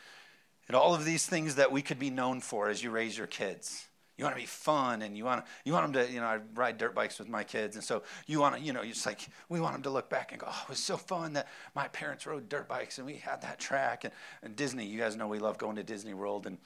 and 0.68 0.76
all 0.76 0.94
of 0.94 1.04
these 1.04 1.26
things 1.26 1.56
that 1.56 1.72
we 1.72 1.82
could 1.82 1.98
be 1.98 2.10
known 2.10 2.40
for 2.40 2.68
as 2.68 2.82
you 2.82 2.90
raise 2.90 3.18
your 3.18 3.26
kids. 3.26 3.86
You 4.16 4.24
want 4.24 4.36
to 4.36 4.40
be 4.40 4.46
fun, 4.46 5.02
and 5.02 5.16
you 5.16 5.24
want 5.24 5.44
to, 5.44 5.50
you 5.64 5.72
want 5.72 5.92
them 5.92 6.06
to, 6.06 6.12
you 6.12 6.20
know, 6.20 6.26
I 6.26 6.38
ride 6.54 6.78
dirt 6.78 6.94
bikes 6.94 7.18
with 7.18 7.28
my 7.28 7.42
kids, 7.42 7.74
and 7.74 7.84
so 7.84 8.04
you 8.26 8.38
want 8.40 8.54
to, 8.54 8.60
you 8.60 8.72
know, 8.72 8.82
it's 8.82 9.06
like 9.06 9.28
we 9.48 9.60
want 9.60 9.74
them 9.74 9.82
to 9.82 9.90
look 9.90 10.08
back 10.08 10.30
and 10.30 10.40
go, 10.40 10.46
oh, 10.48 10.60
it 10.62 10.68
was 10.68 10.78
so 10.78 10.96
fun 10.96 11.32
that 11.32 11.48
my 11.74 11.88
parents 11.88 12.26
rode 12.26 12.48
dirt 12.48 12.68
bikes 12.68 12.98
and 12.98 13.06
we 13.06 13.14
had 13.14 13.42
that 13.42 13.58
track. 13.58 14.04
And, 14.04 14.12
and 14.42 14.54
Disney, 14.54 14.86
you 14.86 15.00
guys 15.00 15.16
know 15.16 15.26
we 15.26 15.40
love 15.40 15.58
going 15.58 15.76
to 15.76 15.82
Disney 15.82 16.14
World, 16.14 16.46
and 16.46 16.58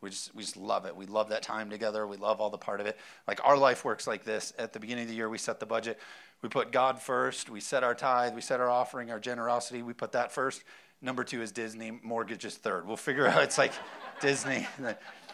we 0.00 0.10
just 0.10 0.34
we 0.34 0.42
just 0.42 0.56
love 0.56 0.84
it. 0.84 0.94
We 0.94 1.06
love 1.06 1.28
that 1.28 1.42
time 1.42 1.70
together. 1.70 2.06
We 2.06 2.16
love 2.16 2.40
all 2.40 2.50
the 2.50 2.58
part 2.58 2.80
of 2.80 2.86
it. 2.86 2.98
Like 3.26 3.40
our 3.44 3.56
life 3.56 3.84
works 3.84 4.06
like 4.06 4.24
this. 4.24 4.52
At 4.58 4.72
the 4.72 4.80
beginning 4.80 5.04
of 5.04 5.08
the 5.08 5.16
year, 5.16 5.28
we 5.28 5.38
set 5.38 5.60
the 5.60 5.66
budget. 5.66 5.98
We 6.42 6.48
put 6.48 6.70
God 6.70 7.00
first. 7.00 7.48
We 7.48 7.60
set 7.60 7.82
our 7.82 7.94
tithe. 7.94 8.34
We 8.34 8.40
set 8.40 8.60
our 8.60 8.68
offering, 8.68 9.10
our 9.10 9.20
generosity. 9.20 9.82
We 9.82 9.94
put 9.94 10.12
that 10.12 10.32
first. 10.32 10.64
Number 11.00 11.24
two 11.24 11.42
is 11.42 11.52
Disney. 11.52 11.98
Mortgage 12.02 12.44
is 12.44 12.56
third. 12.56 12.86
We'll 12.86 12.96
figure 12.96 13.26
out. 13.28 13.42
It's 13.42 13.58
like 13.58 13.72
Disney. 14.20 14.66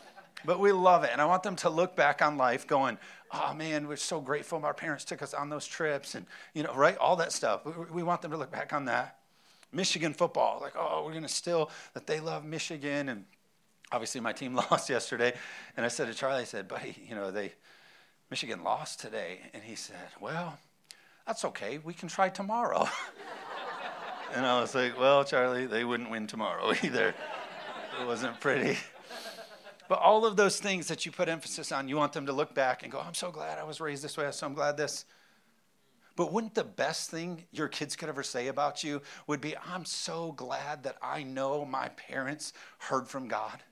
But 0.45 0.61
we 0.61 0.73
love 0.73 1.05
it. 1.05 1.11
And 1.13 1.21
I 1.21 1.25
want 1.25 1.43
them 1.43 1.57
to 1.57 1.71
look 1.71 1.97
back 1.97 2.23
on 2.23 2.37
life 2.37 2.67
going, 2.67 2.99
oh 3.33 3.55
man, 3.55 3.89
we're 3.89 3.97
so 3.97 4.21
grateful 4.21 4.65
our 4.65 4.75
parents 4.75 5.05
took 5.05 5.23
us 5.23 5.35
on 5.35 5.49
those 5.49 5.67
trips 5.67 6.15
and, 6.15 6.27
you 6.55 6.63
know, 6.63 6.75
right? 6.75 6.97
All 6.99 7.17
that 7.17 7.33
stuff. 7.33 7.63
We, 7.91 8.03
want 8.03 8.23
them 8.23 8.31
to 8.31 8.37
look 8.37 8.51
back 8.51 8.73
on 8.73 8.85
that. 8.87 9.19
Michigan 9.73 10.13
football, 10.13 10.59
like, 10.61 10.75
oh, 10.77 11.03
we're 11.05 11.13
going 11.13 11.23
to 11.23 11.29
still, 11.29 11.71
that 11.95 12.07
they 12.07 12.21
love 12.21 12.45
Michigan. 12.45 13.09
And 13.09 13.25
obviously 13.91 14.21
my 14.21 14.33
team 14.33 14.55
lost 14.71 14.91
yesterday. 14.91 15.33
And 15.77 15.87
I 15.87 15.89
said 15.89 16.09
to 16.09 16.15
Charlie, 16.15 16.43
I 16.43 16.45
said, 16.45 16.69
buddy, 16.69 16.97
you 17.09 17.15
know, 17.15 17.31
they, 17.31 17.53
Michigan 18.31 18.63
lost 18.63 19.01
today. 19.01 19.41
And 19.55 19.63
he 19.63 19.75
said, 19.75 20.09
well, 20.21 20.59
that's 21.27 21.45
okay. 21.47 21.79
We 21.79 21.95
can 21.95 22.09
try 22.09 22.29
tomorrow. 22.29 22.87
and 24.35 24.45
I 24.45 24.61
was 24.61 24.75
like, 24.75 24.99
well, 24.99 25.25
Charlie, 25.25 25.67
they 25.67 25.85
wouldn't 25.85 26.11
win 26.11 26.27
tomorrow 26.27 26.73
either. 26.83 27.15
It 28.01 28.07
wasn't 28.07 28.41
pretty. 28.41 28.79
But 29.93 30.01
all 30.01 30.25
of 30.25 30.37
those 30.37 30.59
things 30.59 30.89
that 30.89 31.05
you 31.05 31.13
put 31.13 31.29
emphasis 31.29 31.71
on, 31.71 31.87
you 31.87 31.99
want 31.99 32.15
them 32.15 32.25
to 32.25 32.33
look 32.33 32.55
back 32.55 32.83
and 32.83 32.91
go, 32.91 32.99
I'm 32.99 33.13
so 33.13 33.31
glad 33.31 33.59
I 33.59 33.65
was 33.65 33.79
raised 33.79 34.03
this 34.03 34.17
way. 34.17 34.25
I'm 34.25 34.33
so 34.33 34.49
glad 34.49 34.79
this. 34.79 35.05
But 36.17 36.33
wouldn't 36.33 36.55
the 36.55 36.65
best 36.65 37.11
thing 37.11 37.45
your 37.53 37.69
kids 37.69 37.95
could 37.95 38.09
ever 38.09 38.23
say 38.23 38.47
about 38.47 38.83
you 38.83 39.03
would 39.27 39.43
be, 39.43 39.55
I'm 39.55 39.85
so 39.85 40.33
glad 40.33 40.85
that 40.85 40.97
I 41.03 41.25
know 41.25 41.67
my 41.67 41.89
parents 41.89 42.55
heard 42.79 43.07
from 43.07 43.29
God? 43.29 43.63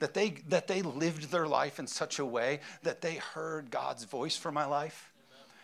That 0.00 0.12
they, 0.12 0.34
that 0.48 0.66
they 0.66 0.82
lived 0.82 1.30
their 1.30 1.46
life 1.46 1.78
in 1.78 1.86
such 1.86 2.18
a 2.18 2.26
way 2.26 2.60
that 2.82 3.00
they 3.00 3.14
heard 3.14 3.70
God's 3.70 4.04
voice 4.04 4.36
for 4.36 4.52
my 4.52 4.66
life? 4.66 5.09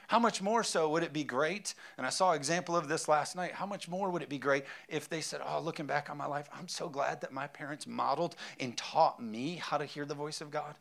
How 0.09 0.19
much 0.19 0.41
more 0.41 0.63
so 0.63 0.89
would 0.91 1.03
it 1.03 1.13
be 1.13 1.25
great? 1.25 1.75
And 1.99 2.07
I 2.07 2.11
saw 2.11 2.31
an 2.31 2.37
example 2.37 2.77
of 2.77 2.89
this 2.89 3.09
last 3.09 3.35
night. 3.35 3.53
How 3.53 3.67
much 3.67 3.89
more 3.89 4.11
would 4.11 4.23
it 4.23 4.29
be 4.29 4.39
great 4.39 4.65
if 4.89 5.09
they 5.09 5.21
said, 5.21 5.41
Oh, 5.45 5.61
looking 5.61 5.87
back 5.87 6.09
on 6.11 6.17
my 6.17 6.27
life, 6.27 6.49
I'm 6.57 6.69
so 6.69 6.89
glad 6.89 7.21
that 7.21 7.33
my 7.33 7.47
parents 7.49 7.87
modeled 7.87 8.37
and 8.61 8.77
taught 8.77 9.21
me 9.21 9.57
how 9.57 9.79
to 9.79 9.85
hear 9.85 10.05
the 10.05 10.15
voice 10.15 10.41
of 10.41 10.51
God? 10.51 10.77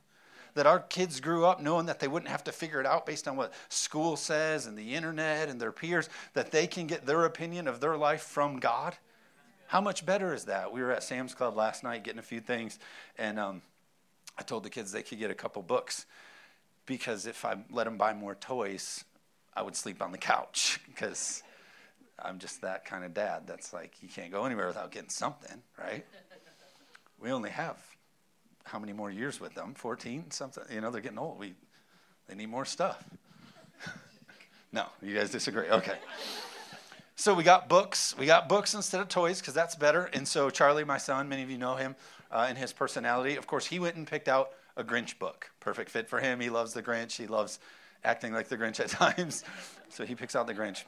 That 0.53 0.67
our 0.67 0.79
kids 0.79 1.19
grew 1.19 1.45
up 1.45 1.61
knowing 1.61 1.87
that 1.87 1.99
they 1.99 2.07
wouldn't 2.07 2.31
have 2.31 2.43
to 2.45 2.51
figure 2.51 2.79
it 2.79 2.85
out 2.85 3.05
based 3.05 3.27
on 3.27 3.35
what 3.35 3.53
school 3.67 4.15
says 4.15 4.67
and 4.67 4.77
the 4.77 4.93
internet 4.93 5.49
and 5.49 5.59
their 5.59 5.71
peers, 5.71 6.07
that 6.33 6.51
they 6.51 6.67
can 6.67 6.87
get 6.87 7.05
their 7.05 7.25
opinion 7.25 7.67
of 7.67 7.79
their 7.79 7.97
life 7.97 8.21
from 8.21 8.59
God. 8.59 8.95
How 9.67 9.81
much 9.81 10.05
better 10.05 10.33
is 10.33 10.45
that? 10.45 10.71
We 10.71 10.81
were 10.81 10.91
at 10.91 11.03
Sam's 11.03 11.33
Club 11.33 11.57
last 11.57 11.83
night 11.83 12.03
getting 12.03 12.19
a 12.19 12.23
few 12.23 12.39
things, 12.39 12.79
and 13.17 13.39
um, 13.39 13.63
I 14.37 14.43
told 14.43 14.63
the 14.63 14.69
kids 14.69 14.91
they 14.91 15.01
could 15.01 15.19
get 15.19 15.31
a 15.31 15.35
couple 15.35 15.61
books 15.63 16.05
because 16.85 17.25
if 17.25 17.43
I 17.43 17.57
let 17.71 17.85
them 17.85 17.97
buy 17.97 18.13
more 18.13 18.35
toys, 18.35 19.03
I 19.55 19.61
would 19.61 19.75
sleep 19.75 20.01
on 20.01 20.11
the 20.11 20.17
couch 20.17 20.79
because 20.87 21.43
I'm 22.19 22.39
just 22.39 22.61
that 22.61 22.85
kind 22.85 23.03
of 23.03 23.13
dad. 23.13 23.43
That's 23.45 23.73
like, 23.73 23.93
you 24.01 24.09
can't 24.09 24.31
go 24.31 24.45
anywhere 24.45 24.67
without 24.67 24.91
getting 24.91 25.09
something, 25.09 25.61
right? 25.77 26.05
We 27.19 27.31
only 27.31 27.49
have 27.49 27.77
how 28.65 28.79
many 28.79 28.93
more 28.93 29.11
years 29.11 29.39
with 29.39 29.53
them? 29.53 29.73
14, 29.75 30.31
something. 30.31 30.63
You 30.71 30.81
know, 30.81 30.91
they're 30.91 31.01
getting 31.01 31.19
old. 31.19 31.39
We, 31.39 31.53
they 32.27 32.35
need 32.35 32.49
more 32.49 32.65
stuff. 32.65 33.03
no, 34.71 34.87
you 35.01 35.15
guys 35.15 35.29
disagree. 35.29 35.69
Okay. 35.69 35.95
So 37.15 37.33
we 37.33 37.43
got 37.43 37.69
books. 37.69 38.15
We 38.17 38.25
got 38.25 38.49
books 38.49 38.73
instead 38.73 38.99
of 38.99 39.07
toys 39.07 39.39
because 39.39 39.53
that's 39.53 39.75
better. 39.75 40.09
And 40.13 40.27
so 40.27 40.49
Charlie, 40.49 40.83
my 40.83 40.97
son, 40.97 41.29
many 41.29 41.43
of 41.43 41.49
you 41.49 41.57
know 41.57 41.75
him 41.75 41.95
uh, 42.31 42.47
and 42.49 42.57
his 42.57 42.73
personality. 42.73 43.37
Of 43.37 43.47
course, 43.47 43.67
he 43.67 43.79
went 43.79 43.95
and 43.95 44.05
picked 44.05 44.27
out 44.27 44.49
a 44.75 44.83
Grinch 44.83 45.17
book. 45.17 45.51
Perfect 45.59 45.89
fit 45.89 46.09
for 46.09 46.19
him. 46.19 46.39
He 46.41 46.49
loves 46.49 46.73
the 46.73 46.83
Grinch. 46.83 47.15
He 47.15 47.27
loves 47.27 47.59
acting 48.05 48.33
like 48.33 48.47
the 48.47 48.57
Grinch 48.57 48.79
at 48.79 48.87
times. 49.17 49.43
so 49.89 50.05
he 50.05 50.15
picks 50.15 50.35
out 50.35 50.47
the 50.47 50.53
Grinch. 50.53 50.83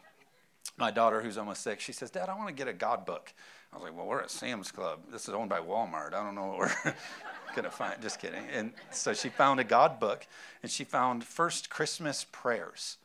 My 0.78 0.92
daughter, 0.92 1.22
who's 1.22 1.38
almost 1.38 1.64
six, 1.64 1.84
she 1.84 1.92
says, 1.92 2.12
Dad, 2.12 2.30
I 2.30 2.36
want 2.36 2.50
to 2.50 2.54
get 2.54 2.68
a 2.68 2.74
God 2.74 3.06
book. 3.06 3.34
I 3.74 3.78
was 3.78 3.84
like, 3.84 3.98
Well, 3.98 4.06
we're 4.06 4.22
at 4.22 4.30
Sam's 4.30 4.72
Club. 4.72 5.00
This 5.12 5.28
is 5.28 5.34
owned 5.34 5.50
by 5.50 5.60
Walmart. 5.60 6.14
I 6.14 6.24
don't 6.24 6.36
know 6.36 6.48
what 6.48 6.60
we're 6.60 6.96
going 7.56 7.64
to 7.64 7.72
find. 7.72 8.00
Just 8.02 8.20
kidding. 8.20 8.44
And 8.54 8.72
so 8.92 9.14
she 9.14 9.30
found 9.30 9.60
a 9.60 9.64
God 9.64 10.00
book 10.00 10.28
and 10.62 10.72
she 10.72 10.84
found 10.84 11.24
First 11.24 11.70
Christmas 11.70 12.26
Prayers. 12.32 12.98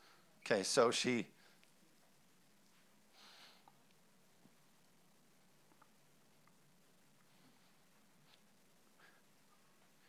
Okay, 0.45 0.63
so 0.63 0.91
she. 0.91 1.27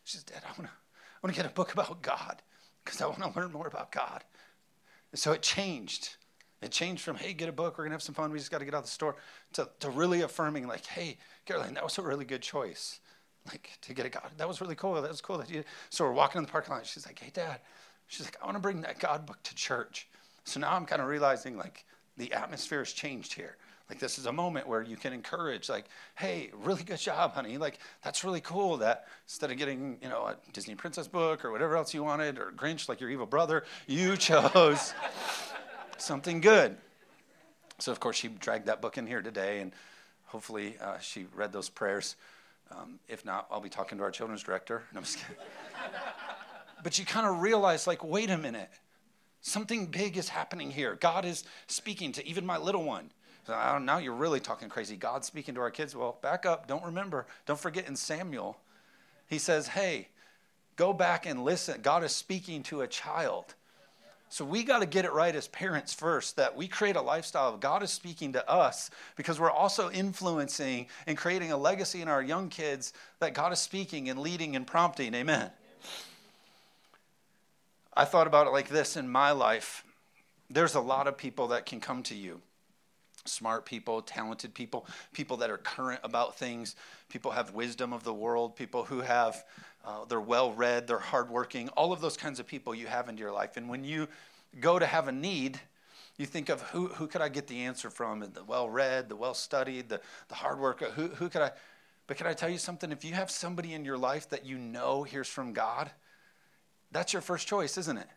She 0.02 0.18
says, 0.18 0.24
Dad, 0.24 0.42
I 0.44 0.48
want 0.48 0.64
to 0.64 0.68
I 0.68 1.26
want 1.26 1.34
to 1.34 1.42
get 1.42 1.50
a 1.50 1.54
book 1.54 1.72
about 1.72 2.02
God 2.02 2.42
because 2.84 3.00
I 3.00 3.06
want 3.06 3.22
to 3.22 3.38
learn 3.38 3.52
more 3.52 3.66
about 3.66 3.90
God. 3.92 4.22
And 5.12 5.18
so 5.18 5.32
it 5.32 5.42
changed. 5.42 6.16
It 6.62 6.70
changed 6.70 7.02
from, 7.02 7.16
hey, 7.16 7.34
get 7.34 7.48
a 7.48 7.52
book, 7.52 7.76
we're 7.76 7.84
going 7.84 7.90
to 7.90 7.94
have 7.94 8.02
some 8.02 8.14
fun, 8.14 8.32
we 8.32 8.38
just 8.38 8.50
got 8.50 8.58
to 8.58 8.64
get 8.64 8.74
out 8.74 8.78
of 8.78 8.84
the 8.84 8.90
store, 8.90 9.16
to, 9.52 9.68
to 9.80 9.90
really 9.90 10.22
affirming, 10.22 10.66
like, 10.66 10.86
hey, 10.86 11.18
Caroline, 11.44 11.74
that 11.74 11.84
was 11.84 11.98
a 11.98 12.02
really 12.02 12.24
good 12.24 12.42
choice. 12.42 13.00
Like, 13.46 13.70
to 13.82 13.92
get 13.92 14.06
a 14.06 14.08
God. 14.08 14.30
That 14.38 14.48
was 14.48 14.62
really 14.62 14.74
cool. 14.74 14.94
That 14.94 15.10
was 15.10 15.20
cool. 15.20 15.36
That 15.36 15.50
you... 15.50 15.64
So 15.90 16.04
we're 16.04 16.12
walking 16.12 16.38
in 16.38 16.46
the 16.46 16.50
parking 16.50 16.72
lot. 16.72 16.86
She's 16.86 17.04
like, 17.04 17.18
hey, 17.18 17.30
Dad. 17.34 17.60
She's 18.06 18.24
like, 18.24 18.38
I 18.40 18.46
want 18.46 18.56
to 18.56 18.60
bring 18.60 18.80
that 18.80 18.98
God 18.98 19.26
book 19.26 19.42
to 19.42 19.54
church. 19.54 20.08
So 20.44 20.60
now 20.60 20.72
I'm 20.72 20.86
kind 20.86 21.02
of 21.02 21.08
realizing, 21.08 21.58
like, 21.58 21.84
the 22.16 22.32
atmosphere 22.32 22.78
has 22.78 22.92
changed 22.92 23.34
here. 23.34 23.56
Like 23.88 23.98
this 23.98 24.18
is 24.18 24.26
a 24.26 24.32
moment 24.32 24.66
where 24.66 24.82
you 24.82 24.96
can 24.96 25.12
encourage, 25.12 25.68
like, 25.68 25.84
hey, 26.14 26.50
really 26.54 26.82
good 26.82 26.98
job, 26.98 27.32
honey. 27.32 27.58
Like, 27.58 27.78
that's 28.02 28.24
really 28.24 28.40
cool 28.40 28.78
that 28.78 29.06
instead 29.26 29.50
of 29.50 29.58
getting, 29.58 29.98
you 30.02 30.08
know, 30.08 30.24
a 30.24 30.36
Disney 30.52 30.74
princess 30.74 31.06
book 31.06 31.44
or 31.44 31.50
whatever 31.50 31.76
else 31.76 31.92
you 31.92 32.02
wanted, 32.02 32.38
or 32.38 32.52
Grinch 32.56 32.88
like 32.88 33.00
your 33.00 33.10
evil 33.10 33.26
brother, 33.26 33.64
you 33.86 34.16
chose 34.18 34.94
something 35.98 36.40
good. 36.40 36.76
So 37.78 37.92
of 37.92 38.00
course 38.00 38.16
she 38.16 38.28
dragged 38.28 38.66
that 38.66 38.80
book 38.80 38.96
in 38.96 39.06
here 39.06 39.20
today, 39.20 39.60
and 39.60 39.72
hopefully 40.26 40.76
uh, 40.80 40.98
she 40.98 41.26
read 41.34 41.52
those 41.52 41.68
prayers. 41.68 42.16
Um, 42.70 42.98
if 43.08 43.24
not, 43.24 43.46
I'll 43.50 43.60
be 43.60 43.68
talking 43.68 43.98
to 43.98 44.04
our 44.04 44.10
children's 44.10 44.42
director. 44.42 44.82
No, 44.92 44.98
I'm 44.98 45.04
just 45.04 45.18
kidding. 45.18 45.36
but 46.82 46.98
you 46.98 47.04
kind 47.04 47.26
of 47.26 47.40
realize, 47.40 47.86
like, 47.86 48.02
wait 48.02 48.30
a 48.30 48.38
minute. 48.38 48.70
Something 49.42 49.86
big 49.86 50.16
is 50.16 50.30
happening 50.30 50.70
here. 50.70 50.96
God 50.98 51.26
is 51.26 51.44
speaking 51.66 52.12
to 52.12 52.26
even 52.26 52.46
my 52.46 52.56
little 52.56 52.82
one. 52.82 53.10
So 53.46 53.78
now 53.78 53.98
you're 53.98 54.14
really 54.14 54.40
talking 54.40 54.68
crazy. 54.68 54.96
God 54.96 55.24
speaking 55.24 55.54
to 55.54 55.60
our 55.60 55.70
kids. 55.70 55.94
Well, 55.94 56.18
back 56.22 56.46
up. 56.46 56.66
Don't 56.66 56.84
remember. 56.84 57.26
Don't 57.46 57.58
forget 57.58 57.86
in 57.86 57.96
Samuel, 57.96 58.58
he 59.26 59.38
says, 59.38 59.68
hey, 59.68 60.08
go 60.76 60.92
back 60.92 61.26
and 61.26 61.44
listen. 61.44 61.82
God 61.82 62.04
is 62.04 62.12
speaking 62.12 62.62
to 62.64 62.80
a 62.80 62.86
child. 62.86 63.54
So 64.30 64.44
we 64.44 64.64
got 64.64 64.80
to 64.80 64.86
get 64.86 65.04
it 65.04 65.12
right 65.12 65.34
as 65.36 65.46
parents 65.48 65.92
first 65.92 66.36
that 66.36 66.56
we 66.56 66.66
create 66.66 66.96
a 66.96 67.02
lifestyle 67.02 67.50
of 67.52 67.60
God 67.60 67.82
is 67.82 67.90
speaking 67.90 68.32
to 68.32 68.50
us 68.50 68.90
because 69.14 69.38
we're 69.38 69.50
also 69.50 69.90
influencing 69.90 70.86
and 71.06 71.16
creating 71.16 71.52
a 71.52 71.56
legacy 71.56 72.02
in 72.02 72.08
our 72.08 72.22
young 72.22 72.48
kids 72.48 72.94
that 73.20 73.34
God 73.34 73.52
is 73.52 73.60
speaking 73.60 74.08
and 74.08 74.18
leading 74.18 74.56
and 74.56 74.66
prompting. 74.66 75.14
Amen. 75.14 75.50
I 77.96 78.06
thought 78.06 78.26
about 78.26 78.46
it 78.46 78.50
like 78.50 78.68
this 78.68 78.96
in 78.96 79.08
my 79.08 79.30
life. 79.30 79.84
There's 80.50 80.74
a 80.74 80.80
lot 80.80 81.06
of 81.06 81.16
people 81.16 81.48
that 81.48 81.66
can 81.66 81.78
come 81.78 82.02
to 82.04 82.14
you 82.14 82.40
smart 83.24 83.64
people, 83.64 84.02
talented 84.02 84.54
people, 84.54 84.86
people 85.12 85.36
that 85.38 85.50
are 85.50 85.58
current 85.58 86.00
about 86.04 86.36
things, 86.36 86.76
people 87.08 87.30
have 87.30 87.54
wisdom 87.54 87.92
of 87.92 88.04
the 88.04 88.14
world, 88.14 88.56
people 88.56 88.84
who 88.84 89.00
have 89.00 89.44
uh, 89.86 90.04
they're 90.06 90.20
well 90.20 90.52
read, 90.52 90.86
they're 90.86 90.98
hardworking, 90.98 91.68
all 91.70 91.92
of 91.92 92.00
those 92.00 92.16
kinds 92.16 92.40
of 92.40 92.46
people 92.46 92.74
you 92.74 92.86
have 92.86 93.08
into 93.08 93.20
your 93.20 93.32
life. 93.32 93.56
And 93.56 93.68
when 93.68 93.84
you 93.84 94.08
go 94.60 94.78
to 94.78 94.86
have 94.86 95.08
a 95.08 95.12
need, 95.12 95.60
you 96.16 96.26
think 96.26 96.48
of 96.48 96.62
who, 96.62 96.88
who 96.88 97.06
could 97.06 97.20
I 97.20 97.28
get 97.28 97.48
the 97.48 97.62
answer 97.62 97.90
from? 97.90 98.20
The 98.20 98.44
well 98.44 98.68
read, 98.68 99.08
the 99.08 99.16
well 99.16 99.34
studied, 99.34 99.88
the, 99.88 100.00
the 100.28 100.34
hard 100.34 100.58
worker, 100.58 100.86
who, 100.86 101.08
who 101.08 101.28
could 101.28 101.42
I? 101.42 101.50
But 102.06 102.16
can 102.16 102.26
I 102.26 102.34
tell 102.34 102.48
you 102.48 102.58
something? 102.58 102.92
If 102.92 103.04
you 103.04 103.14
have 103.14 103.30
somebody 103.30 103.72
in 103.72 103.84
your 103.84 103.98
life 103.98 104.28
that 104.30 104.44
you 104.44 104.58
know 104.58 105.02
hears 105.02 105.28
from 105.28 105.52
God, 105.52 105.90
that's 106.92 107.12
your 107.12 107.22
first 107.22 107.46
choice, 107.46 107.76
isn't 107.78 107.98
it? 107.98 108.08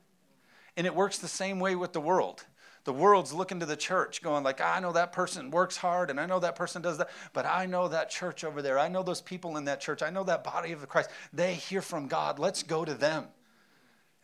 And 0.75 0.85
it 0.85 0.93
works 0.93 1.17
the 1.17 1.27
same 1.27 1.59
way 1.59 1.75
with 1.75 1.93
the 1.93 2.01
world 2.01 2.45
the 2.87 2.93
world's 2.93 3.33
looking 3.33 3.59
to 3.59 3.65
the 3.67 3.75
church 3.75 4.23
going 4.23 4.43
like 4.43 4.61
i 4.61 4.79
know 4.79 4.93
that 4.93 5.11
person 5.11 5.51
works 5.51 5.77
hard 5.77 6.09
and 6.09 6.19
i 6.19 6.25
know 6.25 6.39
that 6.39 6.55
person 6.55 6.81
does 6.81 6.97
that 6.97 7.09
but 7.33 7.45
i 7.45 7.65
know 7.65 7.87
that 7.87 8.09
church 8.17 8.43
over 8.43 8.61
there. 8.61 8.79
I 8.79 8.87
know 8.87 9.03
those 9.03 9.21
people 9.21 9.57
in 9.57 9.65
that 9.65 9.79
church. 9.79 10.01
I 10.01 10.09
know 10.09 10.23
that 10.23 10.43
body 10.43 10.71
of 10.71 10.87
christ. 10.87 11.09
They 11.31 11.53
hear 11.53 11.81
from 11.81 12.07
god. 12.07 12.39
Let's 12.39 12.63
go 12.63 12.83
to 12.83 12.93
them. 12.93 13.25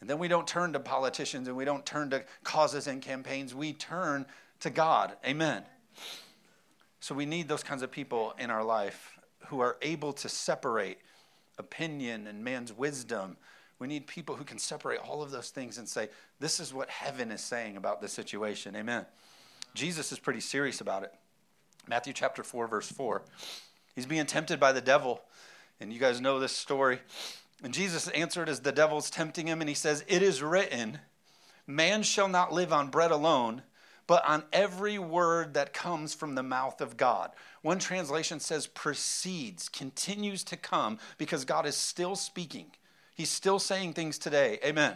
And 0.02 0.10
then 0.10 0.20
we 0.20 0.28
don't 0.28 0.48
turn 0.48 0.74
to 0.74 0.80
politicians 0.80 1.48
and 1.48 1.56
we 1.56 1.66
don't 1.66 1.86
turn 1.86 2.10
to 2.10 2.24
causes 2.44 2.88
and 2.88 3.02
campaigns. 3.02 3.54
We 3.56 3.74
turn 3.74 4.26
to 4.62 4.70
god. 4.70 5.16
Amen. 5.26 5.64
So 7.00 7.14
we 7.16 7.26
need 7.26 7.48
those 7.48 7.64
kinds 7.64 7.84
of 7.84 7.92
people 7.92 8.34
in 8.40 8.50
our 8.50 8.64
life 8.64 9.20
who 9.48 9.60
are 9.60 9.78
able 9.82 10.14
to 10.14 10.30
separate 10.30 10.98
opinion 11.58 12.28
and 12.28 12.44
man's 12.44 12.74
wisdom 12.74 13.38
we 13.80 13.88
need 13.88 14.08
people 14.08 14.36
who 14.36 14.44
can 14.44 14.60
separate 14.60 15.00
all 15.00 15.22
of 15.22 15.32
those 15.32 15.50
things 15.50 15.78
and 15.78 15.88
say, 15.88 16.10
this 16.40 16.60
is 16.60 16.74
what 16.74 16.90
heaven 16.90 17.32
is 17.32 17.42
saying 17.42 17.78
about 17.78 18.02
this 18.02 18.14
situation. 18.14 18.76
Amen. 18.76 19.06
Jesus 19.74 20.12
is 20.12 20.20
pretty 20.20 20.40
serious 20.40 20.82
about 20.82 21.04
it. 21.04 21.14
Matthew 21.88 22.14
chapter 22.14 22.44
4, 22.44 22.68
verse 22.68 22.92
4. 22.92 23.24
He's 23.96 24.06
being 24.06 24.26
tempted 24.26 24.60
by 24.60 24.72
the 24.72 24.82
devil. 24.82 25.22
And 25.80 25.92
you 25.92 26.00
guys 26.00 26.22
know 26.22 26.40
this 26.40 26.56
story. 26.56 27.00
And 27.64 27.74
Jesus 27.74 28.08
answered 28.10 28.50
as 28.50 28.62
the 28.62 28.72
devil's 28.72 29.10
tempting 29.10 29.48
him, 29.48 29.62
and 29.62 29.70
he 29.70 29.76
says, 29.76 30.04
It 30.08 30.22
is 30.22 30.44
written, 30.44 31.00
Man 31.66 32.04
shall 32.04 32.28
not 32.28 32.54
live 32.54 32.74
on 32.74 32.90
bread 32.90 33.12
alone, 33.12 33.64
but 34.06 34.28
on 34.28 34.44
every 34.52 35.00
word 35.00 35.54
that 35.54 35.74
comes 35.74 36.14
from 36.14 36.36
the 36.36 36.44
mouth 36.44 36.82
of 36.82 36.98
God. 36.98 37.32
One 37.62 37.80
translation 37.80 38.40
says 38.40 38.68
proceeds, 38.68 39.70
continues 39.70 40.44
to 40.46 40.58
come, 40.58 41.00
because 41.18 41.46
God 41.46 41.66
is 41.66 41.76
still 41.76 42.16
speaking. 42.16 42.68
He's 43.14 43.30
still 43.30 43.60
saying 43.60 43.94
things 43.94 44.18
today. 44.18 44.60
Amen. 44.66 44.96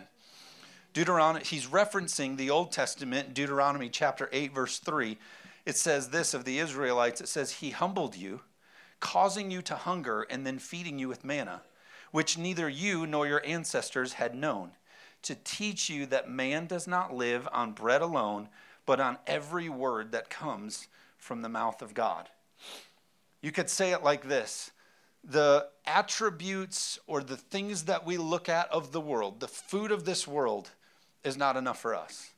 Deuteronomy, 0.94 1.46
he's 1.46 1.68
referencing 1.68 2.38
the 2.38 2.50
Old 2.50 2.72
Testament, 2.72 3.36
Deuteronomy 3.36 3.90
chapter 3.90 4.28
8, 4.32 4.54
verse 4.54 4.80
3. 4.80 5.18
It 5.66 5.78
says 5.78 6.10
this 6.10 6.34
of 6.34 6.44
the 6.44 6.58
Israelites 6.58 7.22
it 7.22 7.28
says, 7.28 7.52
He 7.52 7.70
humbled 7.70 8.16
you, 8.16 8.42
causing 9.00 9.52
you 9.52 9.62
to 9.64 9.76
hunger, 9.76 10.26
and 10.30 10.48
then 10.48 10.58
feeding 10.58 10.98
you 10.98 11.08
with 11.08 11.24
manna, 11.24 11.62
which 12.12 12.38
neither 12.38 12.68
you 12.68 13.06
nor 13.06 13.28
your 13.28 13.46
ancestors 13.46 14.14
had 14.14 14.34
known, 14.34 14.72
to 15.22 15.36
teach 15.36 15.90
you 15.90 16.08
that 16.08 16.30
man 16.30 16.66
does 16.66 16.88
not 16.88 17.14
live 17.14 17.48
on 17.52 17.74
bread 17.74 18.02
alone, 18.02 18.50
but 18.88 19.00
on 19.00 19.20
every 19.28 19.70
word 19.70 20.12
that 20.14 20.32
comes 20.32 20.88
from 21.18 21.44
the 21.44 21.50
mouth 21.50 21.84
of 21.84 21.94
God. 21.94 22.30
You 23.42 23.52
could 23.52 23.70
say 23.70 23.92
it 23.92 24.04
like 24.04 24.28
this 24.28 24.72
the 25.28 25.68
attributes 25.86 26.98
or 27.06 27.22
the 27.22 27.36
things 27.36 27.84
that 27.84 28.06
we 28.06 28.18
look 28.18 28.48
at 28.48 28.72
of 28.72 28.94
the 28.94 29.02
world, 29.02 29.42
the 29.42 29.48
food 29.48 29.92
of 29.92 30.06
this 30.06 30.26
world, 30.28 30.72
is 31.24 31.36
not 31.36 31.58
enough 31.58 31.80
for 31.80 31.94
us. 31.94 32.32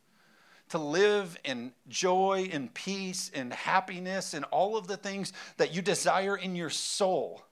To 0.69 0.79
live 0.79 1.37
in 1.43 1.71
joy 1.87 2.49
and 2.51 2.73
peace 2.73 3.31
and 3.33 3.53
happiness 3.53 4.33
and 4.33 4.45
all 4.45 4.75
of 4.75 4.87
the 4.87 4.97
things 4.97 5.33
that 5.57 5.73
you 5.73 5.81
desire 5.81 6.35
in 6.35 6.55
your 6.55 6.69
soul, 6.69 7.43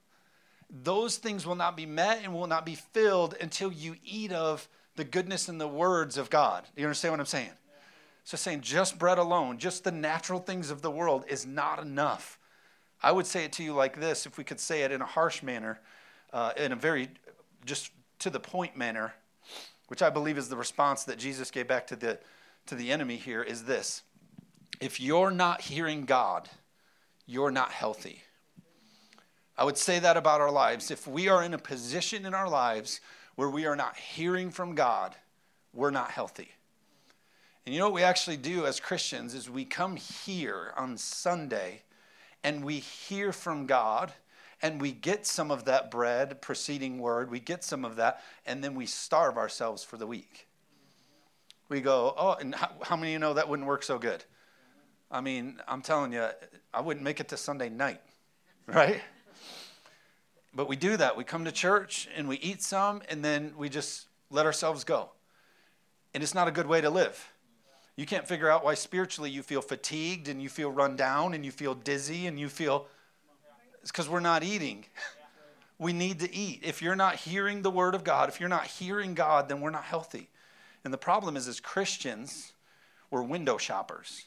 those 0.69 1.17
things 1.17 1.45
will 1.45 1.55
not 1.55 1.77
be 1.77 1.85
met 1.85 2.21
and 2.23 2.33
will 2.33 2.47
not 2.47 2.65
be 2.65 2.75
filled 2.75 3.35
until 3.39 3.71
you 3.71 3.95
eat 4.03 4.31
of 4.31 4.67
the 4.95 5.03
goodness 5.03 5.47
and 5.47 5.61
the 5.61 5.67
words 5.67 6.17
of 6.17 6.29
God. 6.29 6.65
You 6.75 6.83
understand 6.83 7.13
what 7.13 7.19
I'm 7.19 7.25
saying? 7.27 7.51
So 8.23 8.37
saying 8.37 8.61
just 8.61 8.99
bread 8.99 9.19
alone, 9.19 9.57
just 9.57 9.83
the 9.83 9.91
natural 9.91 10.39
things 10.39 10.69
of 10.69 10.81
the 10.81 10.91
world 10.91 11.25
is 11.27 11.45
not 11.45 11.79
enough. 11.79 12.37
I 13.01 13.11
would 13.11 13.27
say 13.27 13.45
it 13.45 13.51
to 13.53 13.63
you 13.63 13.73
like 13.73 13.99
this 13.99 14.25
if 14.25 14.37
we 14.37 14.43
could 14.43 14.59
say 14.59 14.83
it 14.83 14.91
in 14.91 15.01
a 15.01 15.05
harsh 15.05 15.43
manner, 15.43 15.79
uh, 16.33 16.53
in 16.57 16.71
a 16.71 16.75
very 16.75 17.09
just 17.65 17.91
to 18.19 18.29
the 18.29 18.39
point 18.39 18.75
manner, 18.75 19.13
which 19.87 20.01
I 20.01 20.09
believe 20.09 20.37
is 20.37 20.49
the 20.49 20.57
response 20.57 21.03
that 21.03 21.19
Jesus 21.19 21.51
gave 21.51 21.67
back 21.67 21.87
to 21.87 21.95
the, 21.95 22.19
to 22.65 22.75
the 22.75 22.91
enemy 22.91 23.15
here, 23.15 23.43
is 23.43 23.65
this 23.65 24.01
If 24.81 24.99
you're 24.99 25.31
not 25.31 25.61
hearing 25.61 26.05
God, 26.05 26.49
you're 27.25 27.51
not 27.51 27.71
healthy. 27.71 28.23
I 29.57 29.63
would 29.63 29.77
say 29.77 29.99
that 29.99 30.17
about 30.17 30.41
our 30.41 30.51
lives. 30.51 30.91
If 30.91 31.07
we 31.07 31.29
are 31.29 31.43
in 31.43 31.53
a 31.53 31.57
position 31.57 32.25
in 32.25 32.33
our 32.33 32.49
lives 32.49 33.01
where 33.35 33.49
we 33.49 33.65
are 33.65 33.75
not 33.75 33.97
hearing 33.97 34.51
from 34.51 34.75
God, 34.75 35.15
we're 35.73 35.91
not 35.91 36.11
healthy. 36.11 36.49
And 37.65 37.73
you 37.73 37.79
know 37.79 37.87
what 37.87 37.95
we 37.95 38.03
actually 38.03 38.37
do 38.37 38.65
as 38.65 38.79
Christians 38.79 39.33
is 39.33 39.49
we 39.49 39.65
come 39.65 39.95
here 39.95 40.73
on 40.77 40.95
Sunday 40.95 41.81
and 42.43 42.63
we 42.63 42.79
hear 42.79 43.31
from 43.31 43.65
God 43.65 44.13
and 44.61 44.81
we 44.81 44.91
get 44.91 45.25
some 45.25 45.51
of 45.51 45.65
that 45.65 45.91
bread, 45.91 46.41
preceding 46.41 46.99
word, 46.99 47.29
we 47.29 47.39
get 47.39 47.63
some 47.63 47.85
of 47.85 47.97
that, 47.97 48.21
and 48.45 48.63
then 48.63 48.73
we 48.73 48.85
starve 48.85 49.37
ourselves 49.37 49.83
for 49.83 49.97
the 49.97 50.07
week. 50.07 50.47
We 51.69 51.81
go, 51.81 52.13
oh, 52.17 52.33
and 52.33 52.55
how, 52.55 52.71
how 52.81 52.95
many 52.95 53.09
of 53.09 53.13
you 53.13 53.19
know 53.19 53.33
that 53.35 53.47
wouldn't 53.47 53.67
work 53.67 53.83
so 53.83 53.99
good? 53.99 54.23
I 55.11 55.21
mean, 55.21 55.59
I'm 55.67 55.81
telling 55.81 56.11
you, 56.11 56.27
I 56.73 56.81
wouldn't 56.81 57.03
make 57.03 57.19
it 57.19 57.29
to 57.29 57.37
Sunday 57.37 57.69
night, 57.69 58.01
right? 58.67 59.01
But 60.53 60.67
we 60.67 60.75
do 60.75 60.97
that. 60.97 61.15
We 61.15 61.23
come 61.23 61.45
to 61.45 61.51
church 61.51 62.07
and 62.15 62.27
we 62.27 62.37
eat 62.37 62.63
some, 62.63 63.01
and 63.09 63.23
then 63.23 63.53
we 63.57 63.69
just 63.69 64.07
let 64.31 64.45
ourselves 64.45 64.83
go. 64.83 65.11
And 66.13 66.23
it's 66.23 66.33
not 66.33 66.47
a 66.47 66.51
good 66.51 66.67
way 66.67 66.81
to 66.81 66.89
live. 66.89 67.31
You 67.97 68.05
can't 68.05 68.27
figure 68.27 68.49
out 68.49 68.63
why 68.63 68.75
spiritually 68.75 69.29
you 69.29 69.43
feel 69.43 69.61
fatigued 69.61 70.29
and 70.29 70.41
you 70.41 70.47
feel 70.47 70.71
run 70.71 70.95
down 70.95 71.33
and 71.33 71.43
you 71.43 71.51
feel 71.51 71.73
dizzy 71.73 72.27
and 72.27 72.39
you 72.39 72.47
feel. 72.47 72.87
It's 73.81 73.91
because 73.91 74.07
we're 74.07 74.19
not 74.21 74.43
eating. 74.43 74.85
We 75.79 75.93
need 75.93 76.21
to 76.21 76.35
eat. 76.35 76.61
If 76.63 76.81
you're 76.81 76.95
not 76.95 77.17
hearing 77.17 77.61
the 77.61 77.69
word 77.69 77.93
of 77.93 78.03
God, 78.03 78.29
if 78.29 78.39
you're 78.39 78.49
not 78.49 78.65
hearing 78.65 79.13
God, 79.13 79.47
then 79.47 79.61
we're 79.61 79.69
not 79.69 79.83
healthy. 79.83 80.27
And 80.83 80.91
the 80.91 80.97
problem 80.97 81.37
is, 81.37 81.47
as 81.47 81.59
Christians, 81.59 82.53
we're 83.11 83.21
window 83.21 83.59
shoppers. 83.59 84.25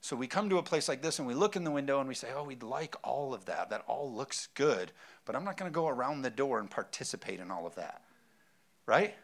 So 0.00 0.14
we 0.14 0.26
come 0.26 0.50
to 0.50 0.58
a 0.58 0.62
place 0.62 0.88
like 0.88 1.02
this 1.02 1.18
and 1.18 1.26
we 1.26 1.34
look 1.34 1.56
in 1.56 1.64
the 1.64 1.70
window 1.70 1.98
and 1.98 2.06
we 2.08 2.14
say, 2.14 2.28
oh, 2.32 2.44
we'd 2.44 2.62
like 2.62 2.94
all 3.02 3.34
of 3.34 3.46
that. 3.46 3.70
That 3.70 3.82
all 3.88 4.12
looks 4.12 4.48
good. 4.54 4.92
But 5.24 5.34
I'm 5.34 5.44
not 5.44 5.56
going 5.56 5.68
to 5.68 5.74
go 5.74 5.88
around 5.88 6.22
the 6.22 6.30
door 6.30 6.60
and 6.60 6.70
participate 6.70 7.40
in 7.40 7.50
all 7.50 7.66
of 7.66 7.74
that. 7.76 8.02
Right? 8.86 9.14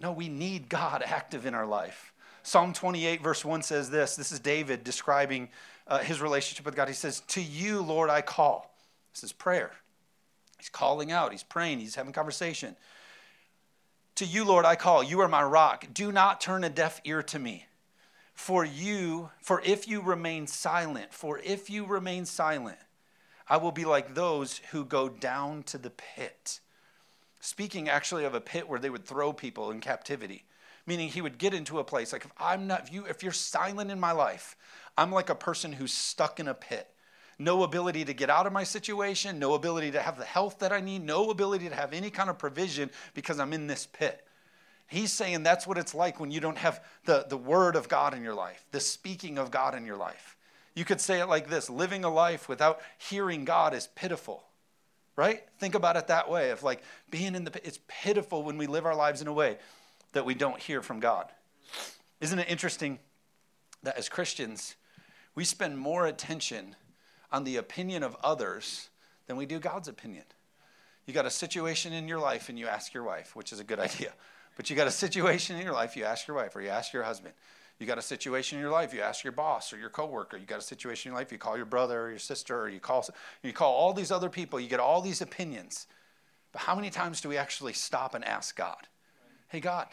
No, 0.00 0.12
we 0.12 0.28
need 0.28 0.68
God 0.68 1.02
active 1.06 1.46
in 1.46 1.54
our 1.54 1.66
life. 1.66 2.12
Psalm 2.42 2.72
28, 2.72 3.22
verse 3.22 3.44
1 3.44 3.62
says 3.62 3.90
this 3.90 4.16
this 4.16 4.32
is 4.32 4.40
David 4.40 4.84
describing 4.84 5.48
uh, 5.86 5.98
his 5.98 6.20
relationship 6.20 6.66
with 6.66 6.76
God. 6.76 6.88
He 6.88 6.94
says, 6.94 7.20
To 7.28 7.42
you, 7.42 7.80
Lord, 7.82 8.10
I 8.10 8.22
call. 8.22 8.74
This 9.14 9.24
is 9.24 9.32
prayer. 9.32 9.72
He's 10.58 10.68
calling 10.68 11.10
out, 11.10 11.32
he's 11.32 11.42
praying, 11.42 11.80
he's 11.80 11.96
having 11.96 12.12
conversation. 12.12 12.76
To 14.16 14.24
you, 14.24 14.44
Lord, 14.44 14.64
I 14.64 14.76
call. 14.76 15.02
You 15.02 15.20
are 15.20 15.28
my 15.28 15.42
rock. 15.42 15.86
Do 15.92 16.12
not 16.12 16.40
turn 16.40 16.64
a 16.64 16.68
deaf 16.68 17.00
ear 17.04 17.22
to 17.24 17.38
me. 17.38 17.66
For 18.34 18.64
you, 18.64 19.30
for 19.40 19.60
if 19.64 19.88
you 19.88 20.00
remain 20.00 20.46
silent, 20.46 21.12
for 21.12 21.38
if 21.38 21.68
you 21.68 21.84
remain 21.84 22.26
silent, 22.26 22.78
I 23.48 23.56
will 23.56 23.72
be 23.72 23.84
like 23.84 24.14
those 24.14 24.60
who 24.70 24.84
go 24.84 25.08
down 25.08 25.62
to 25.64 25.78
the 25.78 25.90
pit. 25.90 26.60
Speaking 27.40 27.88
actually 27.88 28.24
of 28.24 28.34
a 28.34 28.40
pit 28.40 28.68
where 28.68 28.78
they 28.78 28.90
would 28.90 29.04
throw 29.04 29.32
people 29.32 29.70
in 29.70 29.80
captivity 29.80 30.44
meaning 30.86 31.08
he 31.08 31.20
would 31.20 31.38
get 31.38 31.54
into 31.54 31.78
a 31.78 31.84
place 31.84 32.12
like 32.12 32.24
if 32.24 32.32
i'm 32.38 32.66
not 32.66 32.82
if 32.82 32.92
you 32.92 33.04
if 33.06 33.22
you're 33.22 33.32
silent 33.32 33.90
in 33.90 34.00
my 34.00 34.12
life 34.12 34.56
i'm 34.96 35.12
like 35.12 35.30
a 35.30 35.34
person 35.34 35.72
who's 35.72 35.92
stuck 35.92 36.40
in 36.40 36.48
a 36.48 36.54
pit. 36.54 36.88
No 37.38 37.64
ability 37.64 38.04
to 38.04 38.12
get 38.12 38.30
out 38.30 38.46
of 38.46 38.52
my 38.52 38.64
situation 38.64 39.38
no 39.38 39.54
ability 39.54 39.90
to 39.92 40.02
have 40.02 40.18
the 40.18 40.24
health 40.24 40.58
that 40.60 40.72
i 40.72 40.80
need 40.80 41.04
no 41.04 41.30
ability 41.30 41.68
to 41.68 41.74
have 41.74 41.92
any 41.92 42.10
kind 42.10 42.30
of 42.30 42.38
provision 42.38 42.90
because 43.14 43.40
i'm 43.40 43.52
in 43.52 43.66
this 43.66 43.86
pit. 43.86 44.24
He's 44.86 45.10
saying 45.10 45.42
that's 45.42 45.66
what 45.66 45.78
it's 45.78 45.94
like 45.94 46.20
when 46.20 46.30
you 46.30 46.40
don't 46.40 46.58
have 46.58 46.84
the, 47.06 47.24
the 47.28 47.36
word 47.36 47.76
of 47.76 47.88
god 47.88 48.14
in 48.14 48.22
your 48.22 48.34
life 48.34 48.64
the 48.70 48.80
speaking 48.80 49.38
of 49.38 49.50
god 49.50 49.74
in 49.74 49.86
your 49.86 49.96
life. 49.96 50.36
You 50.74 50.84
could 50.84 51.00
say 51.00 51.20
it 51.20 51.26
like 51.26 51.48
this 51.48 51.68
living 51.68 52.04
a 52.04 52.10
life 52.12 52.48
without 52.48 52.80
hearing 52.98 53.44
god 53.44 53.74
is 53.74 53.88
pitiful 53.94 54.44
right? 55.16 55.42
Think 55.58 55.74
about 55.74 55.96
it 55.96 56.06
that 56.06 56.30
way 56.30 56.50
of 56.50 56.62
like 56.62 56.82
being 57.10 57.34
in 57.34 57.44
the 57.44 57.66
it's 57.66 57.80
pitiful 57.86 58.42
when 58.42 58.56
we 58.56 58.66
live 58.66 58.86
our 58.86 58.96
lives 58.96 59.20
in 59.20 59.28
a 59.28 59.32
way 59.32 59.58
that 60.12 60.24
we 60.24 60.34
don't 60.34 60.60
hear 60.60 60.82
from 60.82 61.00
God. 61.00 61.30
Isn't 62.20 62.38
it 62.38 62.48
interesting 62.48 62.98
that 63.82 63.96
as 63.96 64.08
Christians, 64.08 64.76
we 65.34 65.44
spend 65.44 65.78
more 65.78 66.06
attention 66.06 66.76
on 67.30 67.44
the 67.44 67.56
opinion 67.56 68.02
of 68.02 68.16
others 68.22 68.90
than 69.26 69.36
we 69.36 69.46
do 69.46 69.58
God's 69.58 69.88
opinion? 69.88 70.24
You 71.06 71.14
got 71.14 71.26
a 71.26 71.30
situation 71.30 71.92
in 71.92 72.06
your 72.06 72.20
life 72.20 72.48
and 72.48 72.58
you 72.58 72.68
ask 72.68 72.94
your 72.94 73.02
wife, 73.02 73.34
which 73.34 73.52
is 73.52 73.60
a 73.60 73.64
good 73.64 73.80
idea. 73.80 74.12
But 74.56 74.70
you 74.70 74.76
got 74.76 74.86
a 74.86 74.92
situation 74.92 75.56
in 75.56 75.62
your 75.62 75.72
life, 75.72 75.96
you 75.96 76.04
ask 76.04 76.28
your 76.28 76.36
wife 76.36 76.54
or 76.54 76.60
you 76.60 76.68
ask 76.68 76.92
your 76.92 77.02
husband. 77.02 77.34
You 77.78 77.86
got 77.86 77.98
a 77.98 78.02
situation 78.02 78.58
in 78.58 78.62
your 78.62 78.70
life, 78.70 78.94
you 78.94 79.00
ask 79.00 79.24
your 79.24 79.32
boss 79.32 79.72
or 79.72 79.78
your 79.78 79.88
coworker. 79.88 80.36
You 80.36 80.46
got 80.46 80.58
a 80.58 80.62
situation 80.62 81.08
in 81.08 81.14
your 81.14 81.20
life, 81.20 81.32
you 81.32 81.38
call 81.38 81.56
your 81.56 81.66
brother 81.66 82.02
or 82.02 82.10
your 82.10 82.18
sister 82.18 82.60
or 82.60 82.68
you 82.68 82.78
call 82.78 83.04
you 83.42 83.52
call 83.52 83.72
all 83.72 83.92
these 83.92 84.12
other 84.12 84.28
people. 84.28 84.60
You 84.60 84.68
get 84.68 84.78
all 84.78 85.00
these 85.00 85.20
opinions. 85.20 85.86
But 86.52 86.62
how 86.62 86.74
many 86.76 86.90
times 86.90 87.20
do 87.20 87.28
we 87.28 87.38
actually 87.38 87.72
stop 87.72 88.14
and 88.14 88.24
ask 88.24 88.54
God? 88.54 88.86
Hey 89.48 89.58
God, 89.58 89.88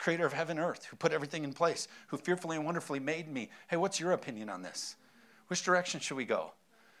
creator 0.00 0.24
of 0.24 0.32
heaven 0.32 0.58
and 0.58 0.66
earth, 0.66 0.86
who 0.86 0.96
put 0.96 1.12
everything 1.12 1.44
in 1.44 1.52
place, 1.52 1.86
who 2.08 2.16
fearfully 2.16 2.56
and 2.56 2.64
wonderfully 2.64 2.98
made 2.98 3.28
me. 3.28 3.50
Hey, 3.68 3.76
what's 3.76 4.00
your 4.00 4.12
opinion 4.12 4.48
on 4.48 4.62
this? 4.62 4.96
Which 5.48 5.62
direction 5.62 6.00
should 6.00 6.16
we 6.16 6.24
go? 6.24 6.52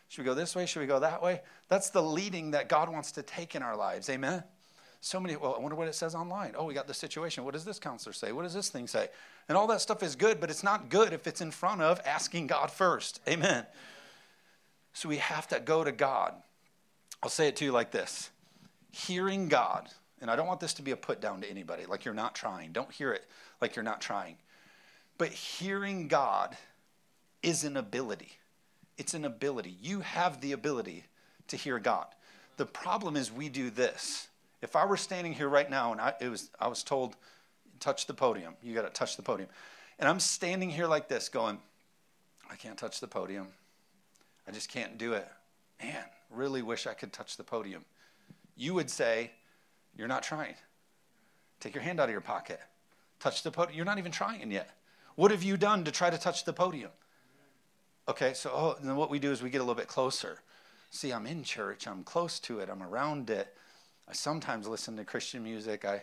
Should 0.08 0.22
we 0.22 0.26
go 0.26 0.34
this 0.34 0.54
way? 0.54 0.66
Should 0.66 0.80
we 0.80 0.86
go 0.86 1.00
that 1.00 1.22
way? 1.22 1.40
That's 1.68 1.90
the 1.90 2.02
leading 2.02 2.50
that 2.50 2.68
God 2.68 2.90
wants 2.90 3.12
to 3.12 3.22
take 3.22 3.54
in 3.54 3.62
our 3.62 3.74
lives. 3.74 4.10
Amen? 4.10 4.44
So 5.00 5.18
many, 5.18 5.34
well, 5.36 5.54
I 5.56 5.60
wonder 5.60 5.76
what 5.76 5.88
it 5.88 5.94
says 5.94 6.14
online. 6.14 6.52
Oh, 6.54 6.66
we 6.66 6.74
got 6.74 6.86
the 6.86 6.94
situation. 6.94 7.42
What 7.44 7.54
does 7.54 7.64
this 7.64 7.78
counselor 7.78 8.12
say? 8.12 8.32
What 8.32 8.42
does 8.42 8.52
this 8.52 8.68
thing 8.68 8.86
say? 8.86 9.08
And 9.48 9.56
all 9.56 9.66
that 9.68 9.80
stuff 9.80 10.02
is 10.02 10.14
good, 10.14 10.38
but 10.38 10.50
it's 10.50 10.62
not 10.62 10.90
good 10.90 11.14
if 11.14 11.26
it's 11.26 11.40
in 11.40 11.52
front 11.52 11.80
of 11.80 12.00
asking 12.04 12.48
God 12.48 12.70
first. 12.70 13.20
Amen. 13.26 13.64
So 14.92 15.08
we 15.08 15.16
have 15.16 15.48
to 15.48 15.60
go 15.60 15.84
to 15.84 15.92
God. 15.92 16.34
I'll 17.22 17.30
say 17.30 17.48
it 17.48 17.56
to 17.56 17.64
you 17.64 17.72
like 17.72 17.92
this 17.92 18.30
hearing 18.92 19.48
God 19.48 19.88
and 20.20 20.30
I 20.30 20.36
don't 20.36 20.46
want 20.46 20.60
this 20.60 20.74
to 20.74 20.82
be 20.82 20.90
a 20.90 20.96
put 20.96 21.20
down 21.20 21.40
to 21.40 21.50
anybody, 21.50 21.86
like 21.86 22.04
you're 22.04 22.14
not 22.14 22.34
trying. 22.34 22.72
Don't 22.72 22.90
hear 22.92 23.12
it 23.12 23.24
like 23.60 23.76
you're 23.76 23.82
not 23.82 24.00
trying. 24.00 24.36
But 25.18 25.30
hearing 25.30 26.08
God 26.08 26.56
is 27.42 27.64
an 27.64 27.76
ability. 27.76 28.32
It's 28.98 29.14
an 29.14 29.24
ability. 29.24 29.76
You 29.80 30.00
have 30.00 30.40
the 30.40 30.52
ability 30.52 31.04
to 31.48 31.56
hear 31.56 31.78
God. 31.78 32.06
The 32.56 32.66
problem 32.66 33.16
is 33.16 33.32
we 33.32 33.48
do 33.48 33.70
this. 33.70 34.28
If 34.62 34.76
I 34.76 34.84
were 34.84 34.96
standing 34.96 35.32
here 35.32 35.48
right 35.48 35.70
now 35.70 35.92
and 35.92 36.00
I, 36.00 36.14
it 36.20 36.28
was, 36.28 36.50
I 36.60 36.68
was 36.68 36.82
told, 36.82 37.16
touch 37.80 38.06
the 38.06 38.14
podium, 38.14 38.54
you 38.62 38.74
got 38.74 38.82
to 38.82 38.90
touch 38.90 39.16
the 39.16 39.22
podium. 39.22 39.48
And 39.98 40.08
I'm 40.08 40.20
standing 40.20 40.68
here 40.68 40.86
like 40.86 41.08
this 41.08 41.28
going, 41.28 41.58
I 42.50 42.56
can't 42.56 42.76
touch 42.76 43.00
the 43.00 43.06
podium. 43.06 43.48
I 44.46 44.52
just 44.52 44.68
can't 44.68 44.98
do 44.98 45.14
it. 45.14 45.26
Man, 45.82 46.04
really 46.30 46.62
wish 46.62 46.86
I 46.86 46.94
could 46.94 47.12
touch 47.12 47.36
the 47.36 47.44
podium. 47.44 47.84
You 48.56 48.74
would 48.74 48.90
say, 48.90 49.30
you're 49.96 50.08
not 50.08 50.22
trying. 50.22 50.54
Take 51.60 51.74
your 51.74 51.82
hand 51.82 52.00
out 52.00 52.04
of 52.08 52.12
your 52.12 52.20
pocket. 52.20 52.60
Touch 53.18 53.42
the 53.42 53.50
podium. 53.50 53.76
You're 53.76 53.84
not 53.84 53.98
even 53.98 54.12
trying 54.12 54.50
yet. 54.50 54.70
What 55.14 55.30
have 55.30 55.42
you 55.42 55.56
done 55.56 55.84
to 55.84 55.90
try 55.90 56.08
to 56.08 56.18
touch 56.18 56.44
the 56.44 56.52
podium? 56.52 56.90
Okay, 58.08 58.32
so 58.32 58.50
oh, 58.52 58.76
then 58.82 58.96
what 58.96 59.10
we 59.10 59.18
do 59.18 59.30
is 59.30 59.42
we 59.42 59.50
get 59.50 59.58
a 59.58 59.64
little 59.64 59.74
bit 59.74 59.86
closer. 59.86 60.38
See, 60.90 61.12
I'm 61.12 61.26
in 61.26 61.44
church. 61.44 61.86
I'm 61.86 62.02
close 62.02 62.40
to 62.40 62.60
it. 62.60 62.68
I'm 62.70 62.82
around 62.82 63.30
it. 63.30 63.54
I 64.08 64.12
sometimes 64.12 64.66
listen 64.66 64.96
to 64.96 65.04
Christian 65.04 65.44
music. 65.44 65.84
I, 65.84 66.02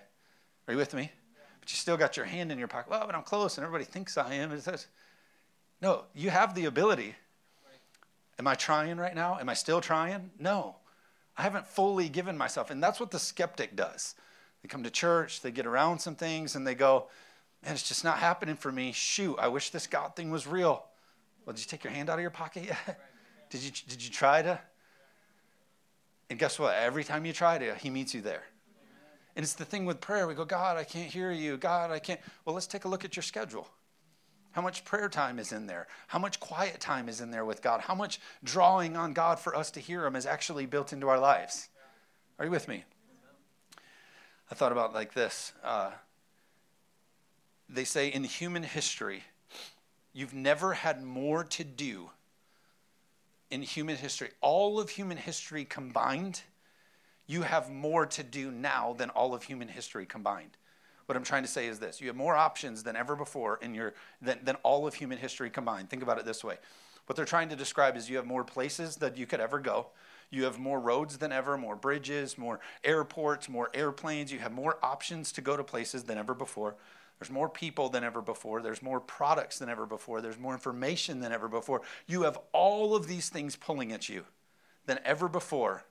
are 0.67 0.73
you 0.73 0.77
with 0.77 0.93
me? 0.93 1.11
But 1.59 1.71
you 1.71 1.75
still 1.75 1.97
got 1.97 2.15
your 2.15 2.25
hand 2.25 2.51
in 2.51 2.59
your 2.59 2.67
pocket. 2.67 2.89
Well, 2.89 3.05
but 3.05 3.15
I'm 3.15 3.23
close, 3.23 3.57
and 3.57 3.65
everybody 3.65 3.83
thinks 3.83 4.17
I 4.17 4.35
am. 4.35 4.51
It 4.51 4.61
says, 4.61 4.87
no, 5.81 6.05
you 6.15 6.29
have 6.29 6.55
the 6.55 6.65
ability. 6.65 7.15
Am 8.39 8.47
I 8.47 8.55
trying 8.55 8.97
right 8.97 9.15
now? 9.15 9.37
Am 9.39 9.49
I 9.49 9.53
still 9.53 9.81
trying? 9.81 10.29
No. 10.39 10.75
I 11.37 11.43
haven't 11.43 11.67
fully 11.67 12.09
given 12.09 12.37
myself. 12.37 12.71
And 12.71 12.81
that's 12.81 12.99
what 12.99 13.11
the 13.11 13.19
skeptic 13.19 13.75
does. 13.75 14.15
They 14.61 14.67
come 14.67 14.83
to 14.83 14.89
church, 14.89 15.41
they 15.41 15.51
get 15.51 15.67
around 15.67 15.99
some 15.99 16.15
things, 16.15 16.55
and 16.55 16.65
they 16.65 16.75
go, 16.75 17.07
Man, 17.63 17.73
it's 17.73 17.87
just 17.87 18.03
not 18.03 18.17
happening 18.17 18.55
for 18.55 18.71
me. 18.71 18.91
Shoot, 18.91 19.37
I 19.39 19.47
wish 19.47 19.71
this 19.71 19.87
God 19.87 20.15
thing 20.15 20.29
was 20.29 20.45
real. 20.45 20.85
Well, 21.45 21.53
did 21.53 21.61
you 21.61 21.67
take 21.67 21.83
your 21.83 21.93
hand 21.93 22.09
out 22.09 22.15
of 22.15 22.21
your 22.21 22.29
pocket 22.29 22.65
yet? 22.65 22.99
did, 23.49 23.61
you, 23.61 23.71
did 23.87 24.03
you 24.03 24.11
try 24.11 24.41
to? 24.41 24.59
And 26.29 26.37
guess 26.37 26.59
what? 26.59 26.75
Every 26.75 27.03
time 27.03 27.25
you 27.25 27.33
try 27.33 27.57
to, 27.57 27.75
He 27.75 27.89
meets 27.89 28.13
you 28.13 28.21
there. 28.21 28.43
And 29.35 29.43
it's 29.43 29.53
the 29.53 29.65
thing 29.65 29.85
with 29.85 30.01
prayer. 30.01 30.27
We 30.27 30.33
go, 30.33 30.45
God, 30.45 30.77
I 30.77 30.83
can't 30.83 31.11
hear 31.11 31.31
you. 31.31 31.57
God, 31.57 31.91
I 31.91 31.99
can't. 31.99 32.19
Well, 32.43 32.53
let's 32.55 32.67
take 32.67 32.85
a 32.85 32.87
look 32.87 33.05
at 33.05 33.15
your 33.15 33.23
schedule. 33.23 33.67
How 34.57 34.63
much 34.63 34.83
prayer 34.85 35.07
time 35.07 35.37
is 35.37 35.51
in 35.51 35.67
there? 35.67 35.85
How 36.07 36.17
much 36.17 36.39
quiet 36.39 36.79
time 36.79 37.09
is 37.09 37.21
in 37.21 37.29
there 37.29 37.45
with 37.45 37.61
God? 37.61 37.79
How 37.79 37.93
much 37.93 38.19
drawing 38.43 38.97
on 38.97 39.13
God 39.13 39.37
for 39.37 39.55
us 39.55 39.69
to 39.69 39.79
hear 39.79 40.03
Him 40.03 40.15
is 40.15 40.25
actually 40.25 40.65
built 40.65 40.91
into 40.91 41.07
our 41.09 41.19
lives? 41.19 41.69
Are 42.39 42.45
you 42.45 42.49
with 42.49 42.67
me? 42.67 42.83
I 44.49 44.55
thought 44.55 44.71
about 44.71 44.95
like 44.95 45.13
this. 45.13 45.53
Uh, 45.63 45.91
they 47.69 47.83
say 47.83 48.07
in 48.07 48.23
human 48.23 48.63
history, 48.63 49.25
You've 50.11 50.33
never 50.33 50.73
had 50.73 51.03
more 51.03 51.43
to 51.43 51.63
do 51.63 52.09
in 53.51 53.61
human 53.61 53.95
history. 53.95 54.31
All 54.41 54.79
of 54.79 54.89
human 54.89 55.17
history 55.17 55.65
combined, 55.65 56.41
you 57.27 57.43
have 57.43 57.69
more 57.69 58.07
to 58.07 58.23
do 58.23 58.49
now 58.49 58.95
than 58.97 59.11
all 59.11 59.35
of 59.35 59.43
human 59.43 59.67
history 59.67 60.07
combined. 60.07 60.57
What 61.07 61.15
I'm 61.15 61.23
trying 61.23 61.43
to 61.43 61.49
say 61.49 61.67
is 61.67 61.79
this 61.79 61.99
you 61.99 62.07
have 62.07 62.15
more 62.15 62.35
options 62.35 62.83
than 62.83 62.95
ever 62.95 63.15
before 63.15 63.57
in 63.61 63.73
your 63.73 63.93
than, 64.21 64.39
than 64.43 64.55
all 64.57 64.85
of 64.85 64.93
human 64.93 65.17
history 65.17 65.49
combined. 65.49 65.89
Think 65.89 66.03
about 66.03 66.19
it 66.19 66.25
this 66.25 66.43
way. 66.43 66.57
What 67.07 67.15
they're 67.15 67.25
trying 67.25 67.49
to 67.49 67.55
describe 67.55 67.95
is 67.95 68.09
you 68.09 68.17
have 68.17 68.25
more 68.25 68.43
places 68.43 68.97
that 68.97 69.17
you 69.17 69.25
could 69.25 69.39
ever 69.39 69.59
go. 69.59 69.87
You 70.29 70.43
have 70.43 70.59
more 70.59 70.79
roads 70.79 71.17
than 71.17 71.31
ever, 71.31 71.57
more 71.57 71.77
bridges, 71.77 72.37
more 72.37 72.59
airports, 72.83 73.47
more 73.47 73.69
airplanes. 73.73 74.31
You 74.33 74.39
have 74.39 74.51
more 74.51 74.77
options 74.83 75.31
to 75.33 75.41
go 75.41 75.55
to 75.55 75.63
places 75.63 76.03
than 76.03 76.17
ever 76.17 76.33
before. 76.33 76.75
There's 77.17 77.31
more 77.31 77.47
people 77.47 77.87
than 77.87 78.03
ever 78.03 78.21
before. 78.21 78.61
There's 78.61 78.81
more 78.81 78.99
products 78.99 79.57
than 79.57 79.69
ever 79.69 79.85
before. 79.85 80.19
There's 80.19 80.37
more 80.37 80.53
information 80.53 81.21
than 81.21 81.31
ever 81.31 81.47
before. 81.47 81.81
You 82.05 82.23
have 82.23 82.37
all 82.51 82.93
of 82.93 83.07
these 83.07 83.29
things 83.29 83.55
pulling 83.55 83.93
at 83.93 84.09
you 84.09 84.25
than 84.85 84.99
ever 85.05 85.29
before. 85.29 85.85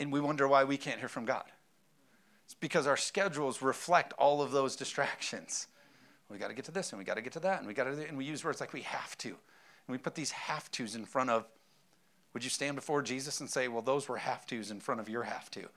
And 0.00 0.10
we 0.10 0.20
wonder 0.20 0.48
why 0.48 0.64
we 0.64 0.78
can't 0.78 0.98
hear 0.98 1.08
from 1.08 1.26
God. 1.26 1.44
It's 2.50 2.56
because 2.56 2.88
our 2.88 2.96
schedules 2.96 3.62
reflect 3.62 4.12
all 4.14 4.42
of 4.42 4.50
those 4.50 4.74
distractions. 4.74 5.68
We 6.28 6.36
got 6.36 6.48
to 6.48 6.54
get 6.54 6.64
to 6.64 6.72
this 6.72 6.90
and 6.90 6.98
we 6.98 7.04
got 7.04 7.14
to 7.14 7.22
get 7.22 7.34
to 7.34 7.40
that 7.40 7.60
and 7.60 7.68
we 7.68 7.74
got 7.74 7.84
to 7.84 8.08
and 8.08 8.18
we 8.18 8.24
use 8.24 8.44
words 8.44 8.58
like 8.58 8.72
we 8.72 8.80
have 8.80 9.16
to. 9.18 9.28
And 9.28 9.36
we 9.86 9.98
put 9.98 10.16
these 10.16 10.32
have 10.32 10.68
tos 10.72 10.96
in 10.96 11.04
front 11.04 11.30
of 11.30 11.46
would 12.34 12.42
you 12.42 12.50
stand 12.50 12.74
before 12.74 13.02
Jesus 13.02 13.38
and 13.38 13.48
say, 13.48 13.68
"Well, 13.68 13.82
those 13.82 14.08
were 14.08 14.16
have 14.16 14.46
tos 14.46 14.72
in 14.72 14.80
front 14.80 15.00
of 15.00 15.08
your 15.08 15.22
have 15.22 15.48
to." 15.52 15.68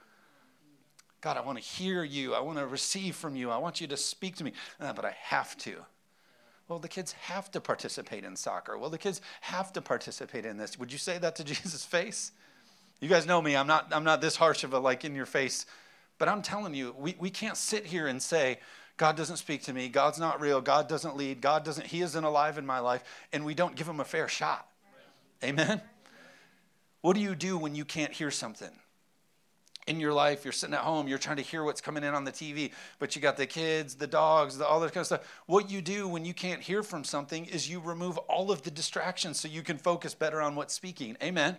God, 1.21 1.37
I 1.37 1.41
want 1.41 1.59
to 1.59 1.63
hear 1.63 2.03
you. 2.03 2.33
I 2.33 2.39
want 2.39 2.57
to 2.57 2.65
receive 2.65 3.15
from 3.15 3.35
you. 3.35 3.51
I 3.51 3.57
want 3.57 3.79
you 3.79 3.85
to 3.85 3.97
speak 3.97 4.37
to 4.37 4.43
me, 4.43 4.53
uh, 4.79 4.93
but 4.93 5.05
I 5.05 5.15
have 5.21 5.55
to. 5.59 5.75
Well, 6.67 6.79
the 6.79 6.87
kids 6.87 7.11
have 7.11 7.51
to 7.51 7.61
participate 7.61 8.23
in 8.23 8.35
soccer. 8.35 8.79
Well, 8.79 8.89
the 8.89 8.97
kids 8.97 9.21
have 9.41 9.71
to 9.73 9.81
participate 9.81 10.43
in 10.43 10.57
this. 10.57 10.79
Would 10.79 10.91
you 10.91 10.97
say 10.97 11.19
that 11.19 11.35
to 11.35 11.43
Jesus' 11.43 11.85
face? 11.85 12.31
You 12.99 13.09
guys 13.09 13.27
know 13.27 13.43
me. 13.43 13.55
I'm 13.55 13.67
not, 13.67 13.89
I'm 13.91 14.03
not 14.03 14.21
this 14.21 14.37
harsh 14.37 14.63
of 14.63 14.73
a 14.73 14.79
like 14.79 15.05
in 15.05 15.13
your 15.13 15.27
face 15.27 15.67
but 16.23 16.31
I'm 16.31 16.41
telling 16.41 16.73
you, 16.73 16.95
we, 16.97 17.17
we 17.19 17.29
can't 17.29 17.57
sit 17.57 17.85
here 17.85 18.07
and 18.07 18.23
say, 18.23 18.59
God 18.95 19.17
doesn't 19.17 19.35
speak 19.35 19.63
to 19.63 19.73
me, 19.73 19.89
God's 19.89 20.19
not 20.19 20.39
real, 20.39 20.61
God 20.61 20.87
doesn't 20.87 21.17
lead, 21.17 21.41
God 21.41 21.65
doesn't, 21.65 21.85
He 21.85 22.01
isn't 22.01 22.23
alive 22.23 22.57
in 22.57 22.65
my 22.65 22.79
life, 22.79 23.03
and 23.33 23.43
we 23.43 23.53
don't 23.53 23.75
give 23.75 23.89
Him 23.89 23.99
a 23.99 24.05
fair 24.05 24.29
shot. 24.29 24.65
Amen? 25.43 25.81
What 27.01 27.15
do 27.15 27.19
you 27.19 27.35
do 27.35 27.57
when 27.57 27.75
you 27.75 27.83
can't 27.83 28.13
hear 28.13 28.31
something? 28.31 28.69
in 29.85 29.99
your 29.99 30.13
life, 30.13 30.45
you're 30.45 30.53
sitting 30.53 30.73
at 30.73 30.79
home, 30.79 31.09
you're 31.09 31.17
trying 31.17 31.35
to 31.35 31.43
hear 31.43 31.61
what's 31.61 31.81
coming 31.81 32.05
in 32.05 32.13
on 32.13 32.23
the 32.23 32.31
TV, 32.31 32.71
but 32.99 33.17
you 33.17 33.21
got 33.21 33.35
the 33.35 33.45
kids, 33.45 33.95
the 33.95 34.07
dogs, 34.07 34.57
the, 34.57 34.65
all 34.65 34.79
that 34.79 34.93
kind 34.93 35.01
of 35.01 35.07
stuff. 35.07 35.41
What 35.45 35.69
you 35.69 35.81
do 35.81 36.07
when 36.07 36.23
you 36.23 36.33
can't 36.33 36.61
hear 36.61 36.83
from 36.83 37.03
something 37.03 37.43
is 37.47 37.69
you 37.69 37.81
remove 37.81 38.17
all 38.17 38.49
of 38.49 38.61
the 38.61 38.71
distractions 38.71 39.41
so 39.41 39.49
you 39.49 39.61
can 39.61 39.77
focus 39.77 40.15
better 40.15 40.41
on 40.41 40.55
what's 40.55 40.73
speaking. 40.73 41.17
Amen. 41.21 41.57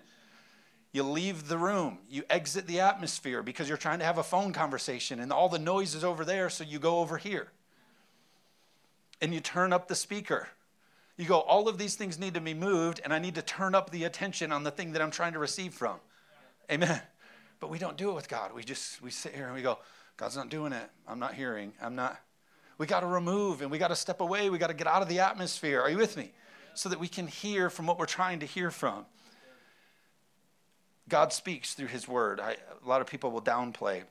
You 0.94 1.02
leave 1.02 1.48
the 1.48 1.58
room. 1.58 1.98
You 2.08 2.22
exit 2.30 2.68
the 2.68 2.78
atmosphere 2.78 3.42
because 3.42 3.68
you're 3.68 3.76
trying 3.76 3.98
to 3.98 4.04
have 4.04 4.16
a 4.16 4.22
phone 4.22 4.52
conversation 4.52 5.18
and 5.18 5.32
all 5.32 5.48
the 5.48 5.58
noise 5.58 5.96
is 5.96 6.04
over 6.04 6.24
there, 6.24 6.48
so 6.48 6.62
you 6.62 6.78
go 6.78 7.00
over 7.00 7.18
here. 7.18 7.48
And 9.20 9.34
you 9.34 9.40
turn 9.40 9.72
up 9.72 9.88
the 9.88 9.96
speaker. 9.96 10.46
You 11.16 11.24
go, 11.24 11.40
all 11.40 11.68
of 11.68 11.78
these 11.78 11.96
things 11.96 12.16
need 12.16 12.34
to 12.34 12.40
be 12.40 12.54
moved, 12.54 13.00
and 13.02 13.12
I 13.12 13.18
need 13.18 13.34
to 13.34 13.42
turn 13.42 13.74
up 13.74 13.90
the 13.90 14.04
attention 14.04 14.52
on 14.52 14.62
the 14.62 14.70
thing 14.70 14.92
that 14.92 15.02
I'm 15.02 15.10
trying 15.10 15.32
to 15.32 15.40
receive 15.40 15.74
from. 15.74 15.96
Amen. 16.70 17.02
But 17.58 17.70
we 17.70 17.78
don't 17.78 17.96
do 17.96 18.10
it 18.10 18.14
with 18.14 18.28
God. 18.28 18.54
We 18.54 18.62
just 18.62 19.02
we 19.02 19.10
sit 19.10 19.34
here 19.34 19.46
and 19.46 19.54
we 19.54 19.62
go, 19.62 19.80
God's 20.16 20.36
not 20.36 20.48
doing 20.48 20.72
it. 20.72 20.88
I'm 21.08 21.18
not 21.18 21.34
hearing. 21.34 21.72
I'm 21.82 21.96
not. 21.96 22.20
We 22.78 22.86
got 22.86 23.00
to 23.00 23.06
remove 23.06 23.62
and 23.62 23.70
we 23.70 23.78
got 23.78 23.88
to 23.88 23.96
step 23.96 24.20
away. 24.20 24.48
We 24.48 24.58
got 24.58 24.68
to 24.68 24.74
get 24.74 24.86
out 24.86 25.02
of 25.02 25.08
the 25.08 25.18
atmosphere. 25.18 25.80
Are 25.80 25.90
you 25.90 25.98
with 25.98 26.16
me? 26.16 26.30
So 26.74 26.88
that 26.88 27.00
we 27.00 27.08
can 27.08 27.26
hear 27.26 27.68
from 27.68 27.88
what 27.88 27.98
we're 27.98 28.06
trying 28.06 28.38
to 28.40 28.46
hear 28.46 28.70
from. 28.70 29.06
God 31.08 31.32
speaks 31.32 31.74
through 31.74 31.88
His 31.88 32.08
Word. 32.08 32.40
I, 32.40 32.56
a 32.84 32.88
lot 32.88 33.00
of 33.00 33.06
people 33.06 33.30
will 33.30 33.42
downplay, 33.42 34.02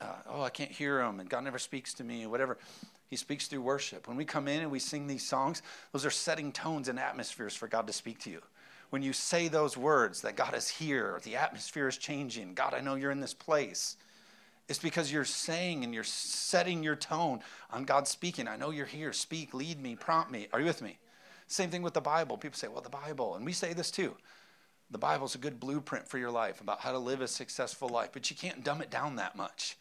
uh, 0.00 0.14
oh, 0.28 0.42
I 0.42 0.50
can't 0.50 0.70
hear 0.70 1.00
Him, 1.00 1.20
and 1.20 1.28
God 1.28 1.44
never 1.44 1.58
speaks 1.58 1.94
to 1.94 2.04
me, 2.04 2.26
whatever. 2.26 2.58
He 3.08 3.16
speaks 3.16 3.48
through 3.48 3.62
worship. 3.62 4.06
When 4.06 4.16
we 4.16 4.24
come 4.24 4.46
in 4.46 4.62
and 4.62 4.70
we 4.70 4.78
sing 4.78 5.06
these 5.06 5.26
songs, 5.26 5.62
those 5.92 6.06
are 6.06 6.10
setting 6.10 6.52
tones 6.52 6.88
and 6.88 6.98
atmospheres 6.98 7.56
for 7.56 7.66
God 7.66 7.88
to 7.88 7.92
speak 7.92 8.20
to 8.20 8.30
you. 8.30 8.40
When 8.90 9.02
you 9.02 9.12
say 9.12 9.48
those 9.48 9.76
words 9.76 10.22
that 10.22 10.36
God 10.36 10.54
is 10.54 10.68
here, 10.68 11.20
the 11.24 11.36
atmosphere 11.36 11.88
is 11.88 11.96
changing, 11.96 12.54
God, 12.54 12.74
I 12.74 12.80
know 12.80 12.94
you're 12.94 13.10
in 13.10 13.20
this 13.20 13.34
place. 13.34 13.96
It's 14.68 14.78
because 14.78 15.12
you're 15.12 15.24
saying 15.24 15.82
and 15.82 15.92
you're 15.92 16.04
setting 16.04 16.84
your 16.84 16.94
tone 16.94 17.40
on 17.72 17.84
God 17.84 18.06
speaking. 18.06 18.46
I 18.46 18.56
know 18.56 18.70
you're 18.70 18.86
here. 18.86 19.12
Speak, 19.12 19.52
lead 19.52 19.82
me, 19.82 19.96
prompt 19.96 20.30
me. 20.30 20.46
Are 20.52 20.60
you 20.60 20.66
with 20.66 20.82
me? 20.82 20.98
Same 21.48 21.70
thing 21.70 21.82
with 21.82 21.94
the 21.94 22.00
Bible. 22.00 22.36
People 22.36 22.56
say, 22.56 22.68
well, 22.68 22.80
the 22.80 22.88
Bible. 22.88 23.34
And 23.34 23.44
we 23.44 23.52
say 23.52 23.72
this 23.72 23.90
too. 23.90 24.16
The 24.90 24.98
Bible's 24.98 25.34
a 25.34 25.38
good 25.38 25.60
blueprint 25.60 26.08
for 26.08 26.18
your 26.18 26.30
life 26.30 26.60
about 26.60 26.80
how 26.80 26.92
to 26.92 26.98
live 26.98 27.20
a 27.20 27.28
successful 27.28 27.88
life, 27.88 28.10
but 28.12 28.30
you 28.30 28.36
can't 28.36 28.64
dumb 28.64 28.82
it 28.82 28.90
down 28.90 29.16
that 29.16 29.36
much. 29.36 29.76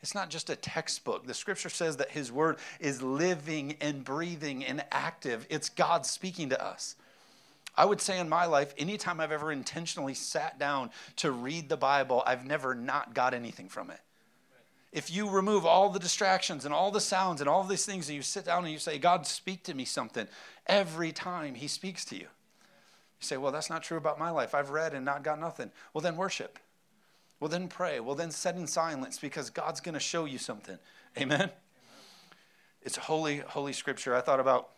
It's 0.00 0.14
not 0.14 0.30
just 0.30 0.50
a 0.50 0.56
textbook. 0.56 1.26
The 1.26 1.34
scripture 1.34 1.70
says 1.70 1.96
that 1.96 2.10
His 2.10 2.30
word 2.30 2.58
is 2.78 3.02
living 3.02 3.76
and 3.80 4.04
breathing 4.04 4.64
and 4.64 4.84
active. 4.92 5.46
It's 5.48 5.68
God 5.68 6.06
speaking 6.06 6.50
to 6.50 6.62
us. 6.62 6.96
I 7.76 7.84
would 7.84 8.00
say 8.00 8.18
in 8.18 8.28
my 8.28 8.46
life, 8.46 8.74
anytime 8.78 9.20
I've 9.20 9.32
ever 9.32 9.50
intentionally 9.50 10.14
sat 10.14 10.58
down 10.58 10.90
to 11.16 11.30
read 11.30 11.68
the 11.68 11.76
Bible, 11.76 12.22
I've 12.26 12.44
never 12.44 12.74
not 12.74 13.14
got 13.14 13.34
anything 13.34 13.68
from 13.68 13.90
it. 13.90 14.00
If 14.92 15.10
you 15.10 15.28
remove 15.28 15.66
all 15.66 15.88
the 15.88 15.98
distractions 15.98 16.64
and 16.64 16.72
all 16.72 16.92
the 16.92 17.00
sounds 17.00 17.40
and 17.40 17.50
all 17.50 17.64
these 17.64 17.84
things, 17.84 18.08
and 18.08 18.14
you 18.14 18.22
sit 18.22 18.44
down 18.44 18.64
and 18.64 18.72
you 18.72 18.78
say, 18.78 18.98
God, 18.98 19.26
speak 19.26 19.64
to 19.64 19.74
me 19.74 19.84
something, 19.84 20.28
every 20.66 21.10
time 21.10 21.54
He 21.54 21.66
speaks 21.66 22.04
to 22.06 22.16
you. 22.16 22.26
Say, 23.24 23.36
well, 23.36 23.52
that's 23.52 23.70
not 23.70 23.82
true 23.82 23.96
about 23.96 24.18
my 24.18 24.30
life. 24.30 24.54
I've 24.54 24.70
read 24.70 24.94
and 24.94 25.04
not 25.04 25.22
got 25.22 25.40
nothing. 25.40 25.70
Well, 25.92 26.02
then 26.02 26.16
worship. 26.16 26.58
Well, 27.40 27.48
then 27.48 27.68
pray. 27.68 28.00
Well, 28.00 28.14
then 28.14 28.30
sit 28.30 28.56
in 28.56 28.66
silence 28.66 29.18
because 29.18 29.50
God's 29.50 29.80
going 29.80 29.94
to 29.94 30.00
show 30.00 30.24
you 30.24 30.38
something. 30.38 30.78
Amen? 31.18 31.40
Amen? 31.40 31.50
It's 32.82 32.96
holy, 32.96 33.38
holy 33.38 33.72
scripture. 33.72 34.14
I 34.14 34.20
thought 34.20 34.40
about 34.40 34.70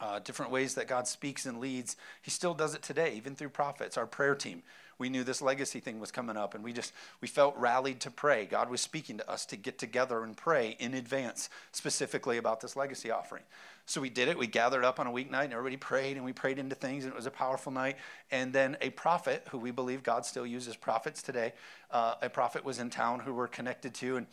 uh, 0.00 0.18
different 0.20 0.52
ways 0.52 0.74
that 0.74 0.86
God 0.86 1.08
speaks 1.08 1.46
and 1.46 1.58
leads. 1.58 1.96
He 2.22 2.30
still 2.30 2.54
does 2.54 2.74
it 2.74 2.82
today, 2.82 3.14
even 3.16 3.34
through 3.34 3.50
prophets. 3.50 3.96
Our 3.96 4.06
prayer 4.06 4.34
team, 4.34 4.62
we 5.00 5.08
knew 5.08 5.24
this 5.24 5.42
legacy 5.42 5.80
thing 5.80 5.98
was 5.98 6.12
coming 6.12 6.36
up, 6.36 6.54
and 6.54 6.62
we 6.62 6.72
just 6.72 6.92
we 7.20 7.26
felt 7.26 7.56
rallied 7.56 8.00
to 8.00 8.10
pray. 8.10 8.46
God 8.46 8.70
was 8.70 8.80
speaking 8.80 9.18
to 9.18 9.28
us 9.28 9.44
to 9.46 9.56
get 9.56 9.78
together 9.78 10.22
and 10.22 10.36
pray 10.36 10.76
in 10.78 10.94
advance, 10.94 11.48
specifically 11.72 12.36
about 12.36 12.60
this 12.60 12.76
legacy 12.76 13.10
offering. 13.10 13.42
So 13.86 14.00
we 14.00 14.08
did 14.08 14.28
it. 14.28 14.38
We 14.38 14.46
gathered 14.46 14.84
up 14.84 15.00
on 15.00 15.08
a 15.08 15.10
weeknight 15.10 15.44
and 15.44 15.52
everybody 15.52 15.76
prayed 15.76 16.16
and 16.16 16.24
we 16.24 16.32
prayed 16.32 16.60
into 16.60 16.76
things 16.76 17.04
and 17.04 17.12
it 17.12 17.16
was 17.16 17.26
a 17.26 17.30
powerful 17.30 17.72
night. 17.72 17.96
And 18.30 18.52
then 18.52 18.76
a 18.80 18.90
prophet, 18.90 19.48
who 19.50 19.58
we 19.58 19.72
believe 19.72 20.04
God 20.04 20.24
still 20.24 20.46
uses 20.46 20.76
prophets 20.76 21.22
today, 21.22 21.54
uh, 21.90 22.14
a 22.22 22.30
prophet 22.30 22.64
was 22.64 22.78
in 22.78 22.88
town 22.88 23.18
who 23.18 23.34
we're 23.34 23.48
connected 23.48 23.92
to 23.94 24.16
and 24.16 24.28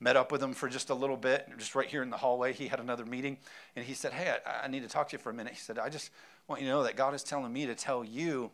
met 0.00 0.16
up 0.16 0.32
with 0.32 0.42
him 0.42 0.54
for 0.54 0.66
just 0.66 0.88
a 0.88 0.94
little 0.94 1.18
bit, 1.18 1.46
just 1.58 1.74
right 1.74 1.88
here 1.88 2.02
in 2.02 2.08
the 2.08 2.16
hallway. 2.16 2.54
He 2.54 2.68
had 2.68 2.80
another 2.80 3.04
meeting 3.04 3.36
and 3.76 3.84
he 3.84 3.92
said, 3.92 4.14
Hey, 4.14 4.34
I, 4.46 4.64
I 4.64 4.68
need 4.68 4.82
to 4.82 4.88
talk 4.88 5.10
to 5.10 5.12
you 5.12 5.18
for 5.18 5.28
a 5.28 5.34
minute. 5.34 5.52
He 5.52 5.60
said, 5.60 5.78
I 5.78 5.90
just 5.90 6.10
want 6.48 6.62
you 6.62 6.68
to 6.68 6.72
know 6.72 6.82
that 6.84 6.96
God 6.96 7.12
is 7.12 7.22
telling 7.22 7.52
me 7.52 7.66
to 7.66 7.74
tell 7.74 8.02
you 8.02 8.50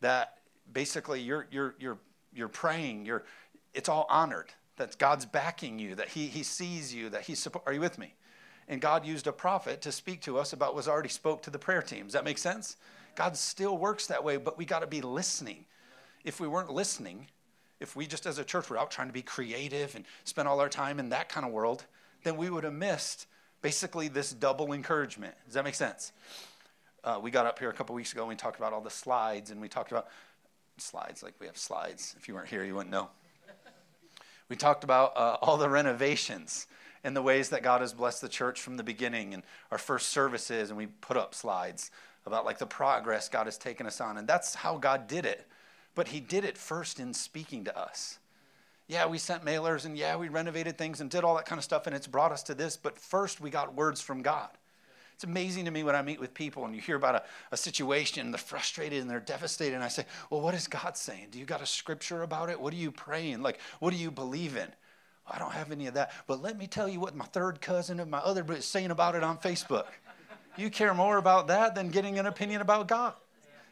that 0.00 0.38
basically 0.72 1.20
you're, 1.20 1.46
you're, 1.50 1.74
you're, 1.78 1.98
you're 2.32 2.48
praying, 2.48 3.06
you're, 3.06 3.24
it's 3.74 3.88
all 3.88 4.06
honored, 4.08 4.52
that 4.76 4.96
God's 4.98 5.26
backing 5.26 5.78
you, 5.78 5.94
that 5.94 6.08
he, 6.08 6.26
he 6.26 6.42
sees 6.42 6.94
you, 6.94 7.10
that 7.10 7.22
he's 7.22 7.38
support. 7.38 7.64
Are 7.66 7.72
you 7.72 7.80
with 7.80 7.98
me? 7.98 8.14
and 8.68 8.80
God 8.80 9.06
used 9.06 9.26
a 9.26 9.32
prophet 9.32 9.80
to 9.82 9.92
speak 9.92 10.20
to 10.22 10.38
us 10.38 10.52
about 10.52 10.74
what 10.74 10.86
already 10.86 11.08
spoke 11.08 11.42
to 11.42 11.50
the 11.50 11.58
prayer 11.58 11.82
team. 11.82 12.04
Does 12.04 12.12
that 12.12 12.24
make 12.24 12.38
sense? 12.38 12.76
God 13.14 13.36
still 13.36 13.78
works 13.78 14.06
that 14.06 14.22
way, 14.22 14.36
but 14.36 14.58
we 14.58 14.64
got 14.64 14.80
to 14.80 14.86
be 14.86 15.00
listening. 15.00 15.64
If 16.22 16.38
we 16.38 16.46
weren't 16.46 16.70
listening, 16.70 17.28
if 17.80 17.96
we 17.96 18.06
just 18.06 18.26
as 18.26 18.38
a 18.38 18.44
church 18.44 18.68
were 18.68 18.78
out 18.78 18.90
trying 18.90 19.08
to 19.08 19.12
be 19.12 19.22
creative 19.22 19.94
and 19.94 20.04
spend 20.24 20.46
all 20.46 20.60
our 20.60 20.68
time 20.68 21.00
in 21.00 21.08
that 21.08 21.28
kind 21.28 21.46
of 21.46 21.52
world, 21.52 21.84
then 22.24 22.36
we 22.36 22.50
would 22.50 22.64
have 22.64 22.74
missed 22.74 23.26
basically 23.62 24.08
this 24.08 24.32
double 24.32 24.72
encouragement. 24.72 25.34
Does 25.46 25.54
that 25.54 25.64
make 25.64 25.74
sense? 25.74 26.12
Uh, 27.02 27.18
we 27.20 27.30
got 27.30 27.46
up 27.46 27.58
here 27.58 27.70
a 27.70 27.72
couple 27.72 27.94
weeks 27.94 28.12
ago 28.12 28.22
and 28.22 28.28
we 28.28 28.36
talked 28.36 28.58
about 28.58 28.72
all 28.72 28.80
the 28.80 28.90
slides 28.90 29.50
and 29.50 29.60
we 29.60 29.68
talked 29.68 29.92
about 29.92 30.08
slides 30.80 31.22
like 31.22 31.34
we 31.40 31.46
have 31.46 31.56
slides. 31.56 32.14
If 32.18 32.28
you 32.28 32.34
weren't 32.34 32.48
here, 32.48 32.64
you 32.64 32.74
wouldn't 32.74 32.92
know. 32.92 33.08
We 34.48 34.56
talked 34.56 34.84
about 34.84 35.16
uh, 35.16 35.36
all 35.42 35.58
the 35.58 35.68
renovations 35.68 36.66
and 37.04 37.14
the 37.14 37.22
ways 37.22 37.50
that 37.50 37.62
God 37.62 37.80
has 37.80 37.92
blessed 37.92 38.22
the 38.22 38.28
church 38.28 38.60
from 38.60 38.76
the 38.76 38.82
beginning 38.82 39.34
and 39.34 39.42
our 39.70 39.78
first 39.78 40.08
services, 40.08 40.70
and 40.70 40.78
we 40.78 40.86
put 40.86 41.16
up 41.16 41.34
slides 41.34 41.90
about 42.26 42.44
like 42.44 42.58
the 42.58 42.66
progress 42.66 43.28
God 43.28 43.46
has 43.46 43.58
taken 43.58 43.86
us 43.86 44.00
on. 44.00 44.16
And 44.16 44.26
that's 44.26 44.54
how 44.54 44.78
God 44.78 45.06
did 45.06 45.26
it. 45.26 45.46
But 45.94 46.08
He 46.08 46.20
did 46.20 46.44
it 46.44 46.56
first 46.56 46.98
in 46.98 47.12
speaking 47.12 47.64
to 47.64 47.78
us. 47.78 48.18
Yeah, 48.86 49.06
we 49.06 49.18
sent 49.18 49.44
mailers 49.44 49.84
and 49.84 49.98
yeah, 49.98 50.16
we 50.16 50.28
renovated 50.28 50.78
things 50.78 51.00
and 51.00 51.10
did 51.10 51.24
all 51.24 51.36
that 51.36 51.44
kind 51.44 51.58
of 51.58 51.64
stuff, 51.64 51.86
and 51.86 51.94
it's 51.94 52.06
brought 52.06 52.32
us 52.32 52.42
to 52.44 52.54
this. 52.54 52.76
But 52.76 52.98
first, 52.98 53.40
we 53.40 53.50
got 53.50 53.74
words 53.74 54.00
from 54.00 54.22
God. 54.22 54.48
It's 55.18 55.24
amazing 55.24 55.64
to 55.64 55.72
me 55.72 55.82
when 55.82 55.96
I 55.96 56.02
meet 56.02 56.20
with 56.20 56.32
people 56.32 56.64
and 56.64 56.72
you 56.72 56.80
hear 56.80 56.94
about 56.94 57.16
a, 57.16 57.24
a 57.50 57.56
situation 57.56 58.20
and 58.20 58.32
they're 58.32 58.38
frustrated 58.38 59.00
and 59.00 59.10
they're 59.10 59.18
devastated. 59.18 59.74
And 59.74 59.82
I 59.82 59.88
say, 59.88 60.04
Well, 60.30 60.40
what 60.40 60.54
is 60.54 60.68
God 60.68 60.96
saying? 60.96 61.30
Do 61.32 61.40
you 61.40 61.44
got 61.44 61.60
a 61.60 61.66
scripture 61.66 62.22
about 62.22 62.50
it? 62.50 62.60
What 62.60 62.72
are 62.72 62.76
you 62.76 62.92
praying? 62.92 63.42
Like, 63.42 63.58
what 63.80 63.90
do 63.90 63.96
you 63.96 64.12
believe 64.12 64.56
in? 64.56 64.68
I 65.28 65.40
don't 65.40 65.50
have 65.54 65.72
any 65.72 65.88
of 65.88 65.94
that. 65.94 66.12
But 66.28 66.40
let 66.40 66.56
me 66.56 66.68
tell 66.68 66.88
you 66.88 67.00
what 67.00 67.16
my 67.16 67.24
third 67.24 67.60
cousin 67.60 67.98
and 67.98 68.08
my 68.08 68.18
other 68.18 68.44
is 68.52 68.64
saying 68.64 68.92
about 68.92 69.16
it 69.16 69.24
on 69.24 69.38
Facebook. 69.38 69.86
You 70.56 70.70
care 70.70 70.94
more 70.94 71.16
about 71.16 71.48
that 71.48 71.74
than 71.74 71.88
getting 71.88 72.20
an 72.20 72.26
opinion 72.26 72.60
about 72.60 72.86
God. 72.86 73.14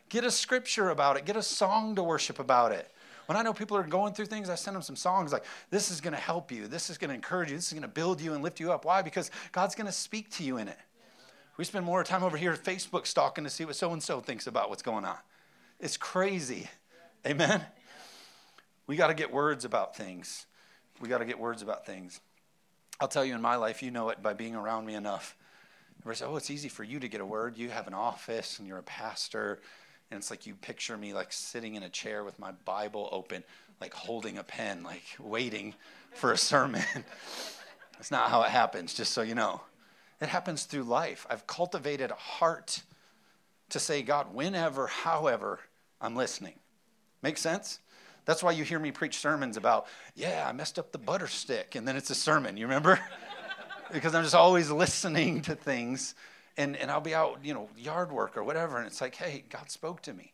Get 0.09 0.25
a 0.25 0.33
scripture 0.33 0.91
about 0.91 1.17
it, 1.17 1.27
get 1.27 1.37
a 1.37 1.43
song 1.45 1.95
to 1.95 2.03
worship 2.03 2.41
about 2.41 2.73
it. 2.73 2.91
When 3.27 3.39
I 3.39 3.43
know 3.43 3.53
people 3.53 3.77
are 3.77 3.85
going 3.85 4.15
through 4.15 4.27
things, 4.27 4.51
I 4.51 4.57
send 4.57 4.75
them 4.75 4.83
some 4.83 4.97
songs 4.97 5.33
like, 5.33 5.45
this 5.71 5.93
is 5.93 6.01
going 6.01 6.15
to 6.15 6.21
help 6.21 6.51
you, 6.51 6.67
this 6.67 6.91
is 6.91 6.99
going 6.99 7.11
to 7.11 7.15
encourage 7.15 7.51
you, 7.51 7.57
this 7.57 7.69
is 7.69 7.73
going 7.73 7.83
to 7.83 7.89
build 7.89 8.21
you 8.21 8.35
and 8.35 8.43
lift 8.43 8.59
you 8.59 8.73
up. 8.73 8.85
Why? 8.85 9.01
Because 9.01 9.31
God's 9.53 9.77
going 9.77 9.87
to 9.87 9.93
speak 9.93 10.29
to 10.33 10.43
you 10.43 10.57
in 10.57 10.67
it. 10.67 10.79
We 11.57 11.65
spend 11.65 11.87
more 11.87 12.05
time 12.05 12.23
over 12.23 12.37
here 12.37 12.53
at 12.53 12.63
Facebook 12.63 13.07
stalking 13.07 13.45
to 13.45 13.51
see 13.51 13.65
what 13.65 13.77
so 13.77 13.93
and 13.93 14.03
so 14.03 14.21
thinks 14.21 14.47
about 14.47 14.69
what's 14.69 14.83
going 14.83 15.05
on. 15.05 15.17
It's 15.81 15.97
crazy. 15.97 16.69
Amen? 17.27 17.63
We 18.87 18.97
got 18.97 19.09
to 19.09 19.15
get 19.15 19.33
words 19.33 19.65
about 19.65 19.97
things. 19.97 20.47
We 21.01 21.09
got 21.09 21.19
to 21.19 21.25
get 21.25 21.39
words 21.39 21.63
about 21.63 21.87
things. 21.87 22.21
I'll 23.01 23.09
tell 23.09 23.25
you 23.25 23.35
in 23.35 23.43
my 23.43 23.57
life, 23.57 23.83
you 23.83 23.91
know 23.91 24.11
it 24.11 24.23
by 24.23 24.33
being 24.33 24.55
around 24.55 24.87
me 24.87 24.95
enough. 24.95 25.37
Everybody 26.01 26.19
says, 26.19 26.29
Oh, 26.31 26.37
it's 26.37 26.51
easy 26.51 26.69
for 26.69 26.85
you 26.85 27.01
to 27.01 27.09
get 27.09 27.21
a 27.21 27.27
word. 27.27 27.57
You 27.57 27.71
have 27.71 27.87
an 27.87 27.95
office 27.95 28.59
and 28.59 28.69
you're 28.69 28.79
a 28.79 28.83
pastor. 28.83 29.61
And 30.11 30.19
it's 30.19 30.31
like 30.31 30.47
you 30.47 30.55
picture 30.55 30.97
me 30.97 31.15
like 31.15 31.33
sitting 31.33 31.75
in 31.75 31.83
a 31.83 31.89
chair 31.89 32.23
with 32.23 32.39
my 32.39 32.53
Bible 32.65 33.09
open, 33.13 33.43
like 33.81 33.93
holding 33.93 34.39
a 34.39 34.45
pen, 34.45 34.83
like 34.83 35.05
waiting 35.19 35.75
for 36.13 36.33
a 36.33 36.39
sermon. 36.39 36.85
That's 37.95 38.11
not 38.11 38.31
how 38.31 38.43
it 38.43 38.51
happens, 38.51 38.95
just 38.95 39.13
so 39.13 39.23
you 39.23 39.35
know. 39.35 39.63
It 40.21 40.29
happens 40.29 40.65
through 40.65 40.85
life. 40.85 41.27
I've 41.29 41.47
cultivated 41.47 42.11
a 42.11 42.15
heart 42.15 42.83
to 43.71 43.79
say, 43.79 44.03
God, 44.03 44.35
whenever, 44.35 44.87
however, 44.87 45.61
I'm 46.01 46.17
listening. 46.17 46.55
Make 47.23 47.39
sense? 47.39 47.81
That's 48.25 48.43
why 48.43 48.53
you 48.53 48.65
hear 48.65 48.79
me 48.79 48.91
preach 48.91 49.19
sermons 49.19 49.57
about, 49.57 49.87
yeah, 50.15 50.47
I 50.49 50.53
messed 50.53 50.79
up 50.79 50.93
the 50.93 50.99
butter 50.99 51.27
stick, 51.27 51.75
and 51.75 51.87
then 51.87 51.97
it's 51.97 52.11
a 52.11 52.15
sermon. 52.15 52.57
You 52.57 52.67
remember? 52.67 52.99
because 53.93 54.15
I'm 54.15 54.23
just 54.23 54.35
always 54.35 54.71
listening 54.71 55.43
to 55.43 55.55
things 55.55 56.15
and, 56.57 56.77
and 56.77 56.91
I'll 56.91 57.01
be 57.01 57.15
out, 57.15 57.39
you 57.43 57.55
know, 57.55 57.69
yard 57.77 58.11
work 58.11 58.37
or 58.37 58.43
whatever, 58.43 58.79
and 58.79 58.87
it's 58.87 59.01
like, 59.01 59.15
hey, 59.15 59.45
God 59.51 59.71
spoke 59.71 60.03
to 60.03 60.13
me. 60.13 60.33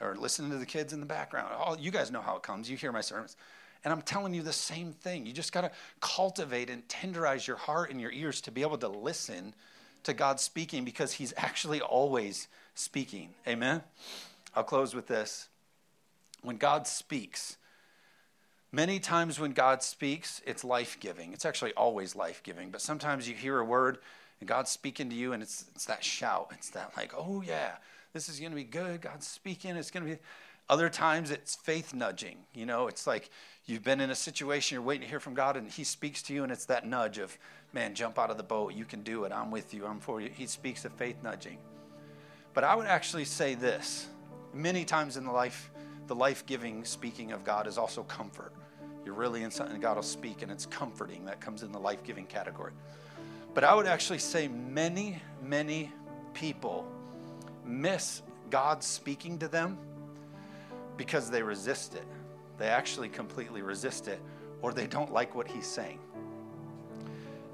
Or 0.00 0.16
listening 0.16 0.50
to 0.50 0.58
the 0.58 0.66
kids 0.66 0.92
in 0.92 1.00
the 1.00 1.06
background. 1.06 1.52
All 1.54 1.76
you 1.76 1.90
guys 1.90 2.10
know 2.10 2.20
how 2.20 2.36
it 2.36 2.42
comes. 2.42 2.70
You 2.70 2.76
hear 2.76 2.92
my 2.92 3.00
sermons. 3.00 3.36
And 3.84 3.92
I'm 3.92 4.02
telling 4.02 4.34
you 4.34 4.42
the 4.42 4.52
same 4.52 4.92
thing. 4.92 5.26
You 5.26 5.32
just 5.32 5.52
got 5.52 5.62
to 5.62 5.70
cultivate 6.00 6.68
and 6.70 6.86
tenderize 6.88 7.46
your 7.46 7.56
heart 7.56 7.90
and 7.90 8.00
your 8.00 8.12
ears 8.12 8.40
to 8.42 8.50
be 8.50 8.62
able 8.62 8.78
to 8.78 8.88
listen 8.88 9.54
to 10.04 10.12
God 10.12 10.40
speaking 10.40 10.84
because 10.84 11.12
He's 11.12 11.32
actually 11.36 11.80
always 11.80 12.48
speaking. 12.74 13.30
Amen? 13.46 13.82
I'll 14.54 14.64
close 14.64 14.94
with 14.94 15.06
this. 15.06 15.48
When 16.42 16.56
God 16.56 16.86
speaks, 16.86 17.56
many 18.72 18.98
times 19.00 19.40
when 19.40 19.52
God 19.52 19.82
speaks, 19.82 20.40
it's 20.46 20.64
life 20.64 20.98
giving. 21.00 21.32
It's 21.32 21.44
actually 21.44 21.72
always 21.74 22.14
life 22.14 22.42
giving. 22.42 22.70
But 22.70 22.80
sometimes 22.80 23.28
you 23.28 23.34
hear 23.34 23.58
a 23.58 23.64
word 23.64 23.98
and 24.40 24.48
God's 24.48 24.70
speaking 24.70 25.10
to 25.10 25.16
you, 25.16 25.32
and 25.32 25.42
it's, 25.42 25.64
it's 25.74 25.86
that 25.86 26.04
shout. 26.04 26.48
It's 26.52 26.70
that, 26.70 26.92
like, 26.96 27.12
oh, 27.16 27.42
yeah, 27.44 27.72
this 28.12 28.28
is 28.28 28.38
going 28.38 28.52
to 28.52 28.56
be 28.56 28.64
good. 28.64 29.00
God's 29.00 29.26
speaking. 29.26 29.76
It's 29.76 29.90
going 29.90 30.06
to 30.06 30.12
be. 30.12 30.18
Other 30.68 30.88
times 30.88 31.30
it's 31.30 31.56
faith 31.56 31.94
nudging. 31.94 32.36
You 32.54 32.66
know, 32.66 32.88
it's 32.88 33.06
like 33.06 33.30
you've 33.68 33.84
been 33.84 34.00
in 34.00 34.10
a 34.10 34.14
situation, 34.14 34.74
you're 34.74 34.82
waiting 34.82 35.02
to 35.02 35.08
hear 35.08 35.20
from 35.20 35.34
God, 35.34 35.56
and 35.56 35.70
He 35.70 35.84
speaks 35.84 36.22
to 36.22 36.34
you, 36.34 36.42
and 36.42 36.50
it's 36.50 36.64
that 36.66 36.86
nudge 36.86 37.18
of, 37.18 37.36
man, 37.72 37.94
jump 37.94 38.18
out 38.18 38.30
of 38.30 38.36
the 38.36 38.42
boat. 38.42 38.74
You 38.74 38.84
can 38.84 39.02
do 39.02 39.24
it. 39.24 39.32
I'm 39.32 39.50
with 39.50 39.74
you. 39.74 39.86
I'm 39.86 40.00
for 40.00 40.20
you. 40.20 40.30
He 40.32 40.46
speaks 40.46 40.84
of 40.84 40.92
faith 40.92 41.16
nudging. 41.22 41.58
But 42.54 42.64
I 42.64 42.74
would 42.74 42.86
actually 42.86 43.26
say 43.26 43.54
this 43.54 44.08
many 44.54 44.84
times 44.84 45.16
in 45.16 45.24
the 45.24 45.32
life, 45.32 45.70
the 46.06 46.14
life 46.14 46.46
giving 46.46 46.84
speaking 46.84 47.32
of 47.32 47.44
God 47.44 47.66
is 47.66 47.78
also 47.78 48.02
comfort. 48.02 48.52
You're 49.04 49.14
really 49.14 49.42
in 49.42 49.50
something, 49.50 49.80
God 49.80 49.96
will 49.96 50.02
speak, 50.02 50.42
and 50.42 50.50
it's 50.50 50.66
comforting. 50.66 51.24
That 51.26 51.40
comes 51.40 51.62
in 51.62 51.70
the 51.70 51.78
life 51.78 52.02
giving 52.02 52.26
category. 52.26 52.72
But 53.54 53.64
I 53.64 53.74
would 53.74 53.86
actually 53.86 54.18
say 54.18 54.48
many, 54.48 55.20
many 55.42 55.92
people 56.34 56.86
miss 57.64 58.22
God 58.50 58.82
speaking 58.82 59.38
to 59.40 59.48
them 59.48 59.78
because 60.96 61.30
they 61.30 61.42
resist 61.42 61.94
it. 61.94 62.04
They 62.58 62.68
actually 62.68 63.08
completely 63.08 63.62
resist 63.62 64.08
it 64.08 64.20
or 64.62 64.72
they 64.72 64.86
don't 64.86 65.12
like 65.12 65.34
what 65.34 65.48
He's 65.48 65.66
saying. 65.66 65.98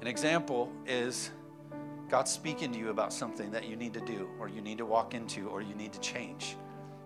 An 0.01 0.07
example 0.07 0.71
is 0.85 1.31
God 2.09 2.27
speaking 2.27 2.71
to 2.73 2.79
you 2.79 2.89
about 2.89 3.13
something 3.13 3.51
that 3.51 3.67
you 3.67 3.75
need 3.75 3.93
to 3.93 4.01
do 4.01 4.29
or 4.39 4.47
you 4.47 4.61
need 4.61 4.77
to 4.79 4.85
walk 4.85 5.13
into 5.13 5.47
or 5.49 5.61
you 5.61 5.75
need 5.75 5.93
to 5.93 5.99
change. 5.99 6.57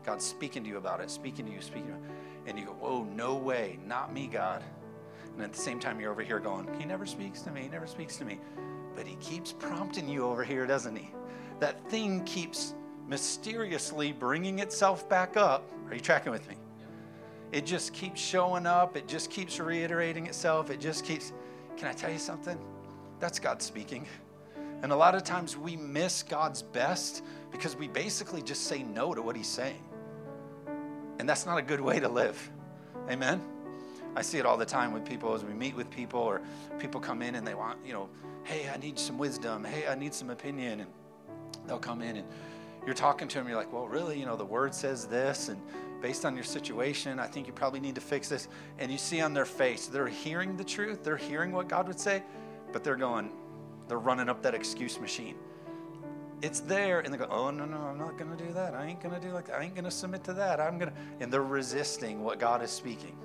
God's 0.05 0.25
speaking 0.25 0.63
to 0.63 0.69
you 0.69 0.77
about 0.77 1.01
it, 1.01 1.11
speaking 1.11 1.45
to 1.45 1.51
you, 1.51 1.61
speaking 1.61 1.87
to 1.87 1.93
you. 1.93 1.99
And 2.47 2.57
you 2.57 2.65
go, 2.65 2.71
Whoa, 2.73 3.03
no 3.03 3.35
way, 3.35 3.79
not 3.85 4.13
me, 4.13 4.27
God. 4.27 4.63
And 5.33 5.43
at 5.43 5.53
the 5.53 5.59
same 5.59 5.79
time, 5.79 5.99
you're 5.99 6.11
over 6.11 6.23
here 6.23 6.39
going, 6.39 6.67
He 6.79 6.85
never 6.85 7.05
speaks 7.05 7.41
to 7.41 7.51
me, 7.51 7.61
He 7.63 7.69
never 7.69 7.87
speaks 7.87 8.17
to 8.17 8.25
me 8.25 8.39
but 8.99 9.07
he 9.07 9.15
keeps 9.21 9.53
prompting 9.53 10.09
you 10.09 10.25
over 10.25 10.43
here, 10.43 10.65
doesn't 10.65 10.93
he? 10.93 11.09
That 11.61 11.89
thing 11.89 12.21
keeps 12.25 12.73
mysteriously 13.07 14.11
bringing 14.11 14.59
itself 14.59 15.07
back 15.07 15.37
up. 15.37 15.71
Are 15.87 15.93
you 15.93 16.01
tracking 16.01 16.33
with 16.33 16.45
me? 16.49 16.55
It 17.51 17.65
just 17.65 17.93
keeps 17.93 18.21
showing 18.21 18.65
up. 18.65 18.95
It 18.95 19.07
just 19.07 19.31
keeps 19.31 19.59
reiterating 19.59 20.27
itself. 20.27 20.69
It 20.69 20.79
just 20.79 21.05
keeps. 21.05 21.33
Can 21.77 21.87
I 21.87 21.93
tell 21.93 22.11
you 22.11 22.19
something? 22.19 22.57
That's 23.19 23.39
God 23.39 23.61
speaking. 23.61 24.05
And 24.81 24.91
a 24.91 24.95
lot 24.95 25.15
of 25.15 25.23
times 25.23 25.57
we 25.57 25.75
miss 25.75 26.23
God's 26.23 26.61
best 26.61 27.23
because 27.51 27.75
we 27.75 27.87
basically 27.87 28.41
just 28.41 28.65
say 28.65 28.83
no 28.83 29.13
to 29.13 29.21
what 29.21 29.35
He's 29.35 29.47
saying. 29.47 29.83
And 31.19 31.27
that's 31.27 31.45
not 31.45 31.57
a 31.57 31.61
good 31.61 31.81
way 31.81 31.99
to 31.99 32.07
live. 32.07 32.49
Amen? 33.09 33.41
I 34.15 34.21
see 34.21 34.37
it 34.37 34.45
all 34.45 34.57
the 34.57 34.65
time 34.65 34.93
with 34.93 35.05
people 35.05 35.33
as 35.33 35.43
we 35.43 35.53
meet 35.53 35.75
with 35.75 35.89
people 35.91 36.19
or 36.19 36.41
people 36.79 37.01
come 37.01 37.21
in 37.21 37.35
and 37.35 37.45
they 37.45 37.55
want, 37.55 37.77
you 37.85 37.93
know, 37.93 38.09
hey, 38.43 38.69
I 38.73 38.77
need 38.77 38.97
some 38.97 39.17
wisdom. 39.17 39.63
Hey, 39.63 39.87
I 39.87 39.95
need 39.95 40.13
some 40.13 40.29
opinion. 40.29 40.81
And 40.81 40.89
they'll 41.67 41.77
come 41.77 42.01
in 42.01 42.17
and 42.17 42.27
you're 42.85 42.95
talking 42.95 43.27
to 43.27 43.37
them. 43.37 43.47
You're 43.47 43.57
like, 43.57 43.71
well, 43.71 43.87
really, 43.87 44.17
you 44.17 44.25
know, 44.25 44.35
the 44.35 44.45
word 44.45 44.73
says 44.73 45.05
this. 45.05 45.49
And 45.49 45.61
based 46.01 46.25
on 46.25 46.35
your 46.35 46.43
situation, 46.43 47.19
I 47.19 47.27
think 47.27 47.47
you 47.47 47.53
probably 47.53 47.79
need 47.79 47.95
to 47.95 48.01
fix 48.01 48.29
this. 48.29 48.47
And 48.77 48.91
you 48.91 48.97
see 48.97 49.21
on 49.21 49.33
their 49.33 49.45
face, 49.45 49.87
they're 49.87 50.07
hearing 50.07 50.55
the 50.55 50.63
truth. 50.63 51.03
They're 51.03 51.17
hearing 51.17 51.51
what 51.51 51.67
God 51.67 51.87
would 51.87 51.99
say, 51.99 52.23
but 52.71 52.83
they're 52.83 52.95
going, 52.95 53.31
they're 53.87 53.99
running 53.99 54.29
up 54.29 54.41
that 54.43 54.53
excuse 54.53 54.99
machine. 54.99 55.35
It's 56.41 56.61
there, 56.61 57.01
and 57.01 57.13
they 57.13 57.17
go, 57.17 57.27
"Oh 57.29 57.51
no, 57.51 57.65
no, 57.65 57.77
I'm 57.77 57.97
not 57.97 58.17
going 58.17 58.35
to 58.35 58.41
do 58.41 58.53
that. 58.53 58.73
I 58.73 58.85
ain't 58.85 59.01
going 59.01 59.13
to 59.13 59.19
do 59.19 59.33
like 59.33 59.47
that. 59.47 59.59
I 59.59 59.63
ain't 59.63 59.75
going 59.75 59.83
to 59.83 59.91
submit 59.91 60.23
to 60.23 60.33
that. 60.33 60.61
I'm 60.61 60.77
going 60.77 60.89
to," 60.89 60.97
and 61.19 61.33
they're 61.33 61.43
resisting 61.43 62.23
what 62.23 62.39
God 62.39 62.63
is 62.63 62.71
speaking. 62.71 63.17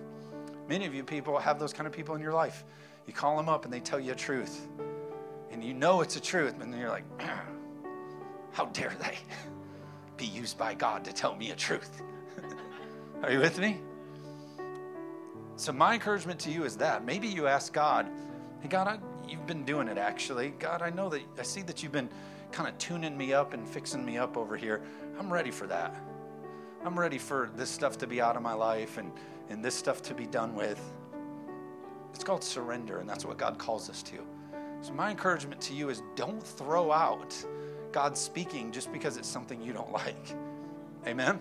Many 0.68 0.84
of 0.86 0.94
you 0.94 1.04
people 1.04 1.38
have 1.38 1.60
those 1.60 1.72
kind 1.72 1.86
of 1.86 1.92
people 1.92 2.16
in 2.16 2.20
your 2.20 2.32
life. 2.32 2.64
You 3.06 3.12
call 3.12 3.36
them 3.36 3.48
up, 3.48 3.64
and 3.64 3.72
they 3.72 3.78
tell 3.78 4.00
you 4.00 4.12
a 4.12 4.16
truth, 4.16 4.66
and 5.52 5.62
you 5.62 5.74
know 5.74 6.00
it's 6.00 6.16
a 6.16 6.20
truth, 6.20 6.60
and 6.60 6.72
then 6.72 6.80
you're 6.80 6.88
like, 6.88 7.04
how 8.52 8.64
dare 8.66 8.96
they 9.00 9.16
be 10.16 10.26
used 10.26 10.58
by 10.58 10.74
God 10.74 11.04
to 11.04 11.12
tell 11.12 11.36
me 11.36 11.50
a 11.52 11.56
truth? 11.56 12.02
Are 13.24 13.32
you 13.32 13.40
with 13.40 13.58
me? 13.58 13.80
So, 15.56 15.72
my 15.72 15.94
encouragement 15.94 16.38
to 16.40 16.50
you 16.50 16.64
is 16.64 16.76
that 16.76 17.06
maybe 17.06 17.26
you 17.26 17.46
ask 17.46 17.72
God, 17.72 18.06
hey, 18.60 18.68
God, 18.68 18.86
I, 18.86 18.98
you've 19.26 19.46
been 19.46 19.64
doing 19.64 19.88
it 19.88 19.96
actually. 19.96 20.50
God, 20.58 20.82
I 20.82 20.90
know 20.90 21.08
that 21.08 21.22
I 21.38 21.42
see 21.42 21.62
that 21.62 21.82
you've 21.82 21.90
been 21.90 22.10
kind 22.52 22.68
of 22.68 22.76
tuning 22.76 23.16
me 23.16 23.32
up 23.32 23.54
and 23.54 23.66
fixing 23.66 24.04
me 24.04 24.18
up 24.18 24.36
over 24.36 24.58
here. 24.58 24.82
I'm 25.18 25.32
ready 25.32 25.50
for 25.50 25.66
that. 25.68 25.96
I'm 26.84 26.98
ready 26.98 27.16
for 27.16 27.48
this 27.56 27.70
stuff 27.70 27.96
to 27.98 28.06
be 28.06 28.20
out 28.20 28.36
of 28.36 28.42
my 28.42 28.52
life 28.52 28.98
and, 28.98 29.10
and 29.48 29.64
this 29.64 29.74
stuff 29.74 30.02
to 30.02 30.14
be 30.14 30.26
done 30.26 30.54
with. 30.54 30.78
It's 32.12 32.24
called 32.24 32.44
surrender, 32.44 32.98
and 32.98 33.08
that's 33.08 33.24
what 33.24 33.38
God 33.38 33.56
calls 33.56 33.88
us 33.88 34.02
to. 34.02 34.18
So, 34.82 34.92
my 34.92 35.10
encouragement 35.10 35.62
to 35.62 35.72
you 35.72 35.88
is 35.88 36.02
don't 36.14 36.42
throw 36.42 36.92
out 36.92 37.34
God 37.90 38.18
speaking 38.18 38.70
just 38.70 38.92
because 38.92 39.16
it's 39.16 39.28
something 39.28 39.62
you 39.62 39.72
don't 39.72 39.92
like. 39.94 40.36
Amen? 41.06 41.40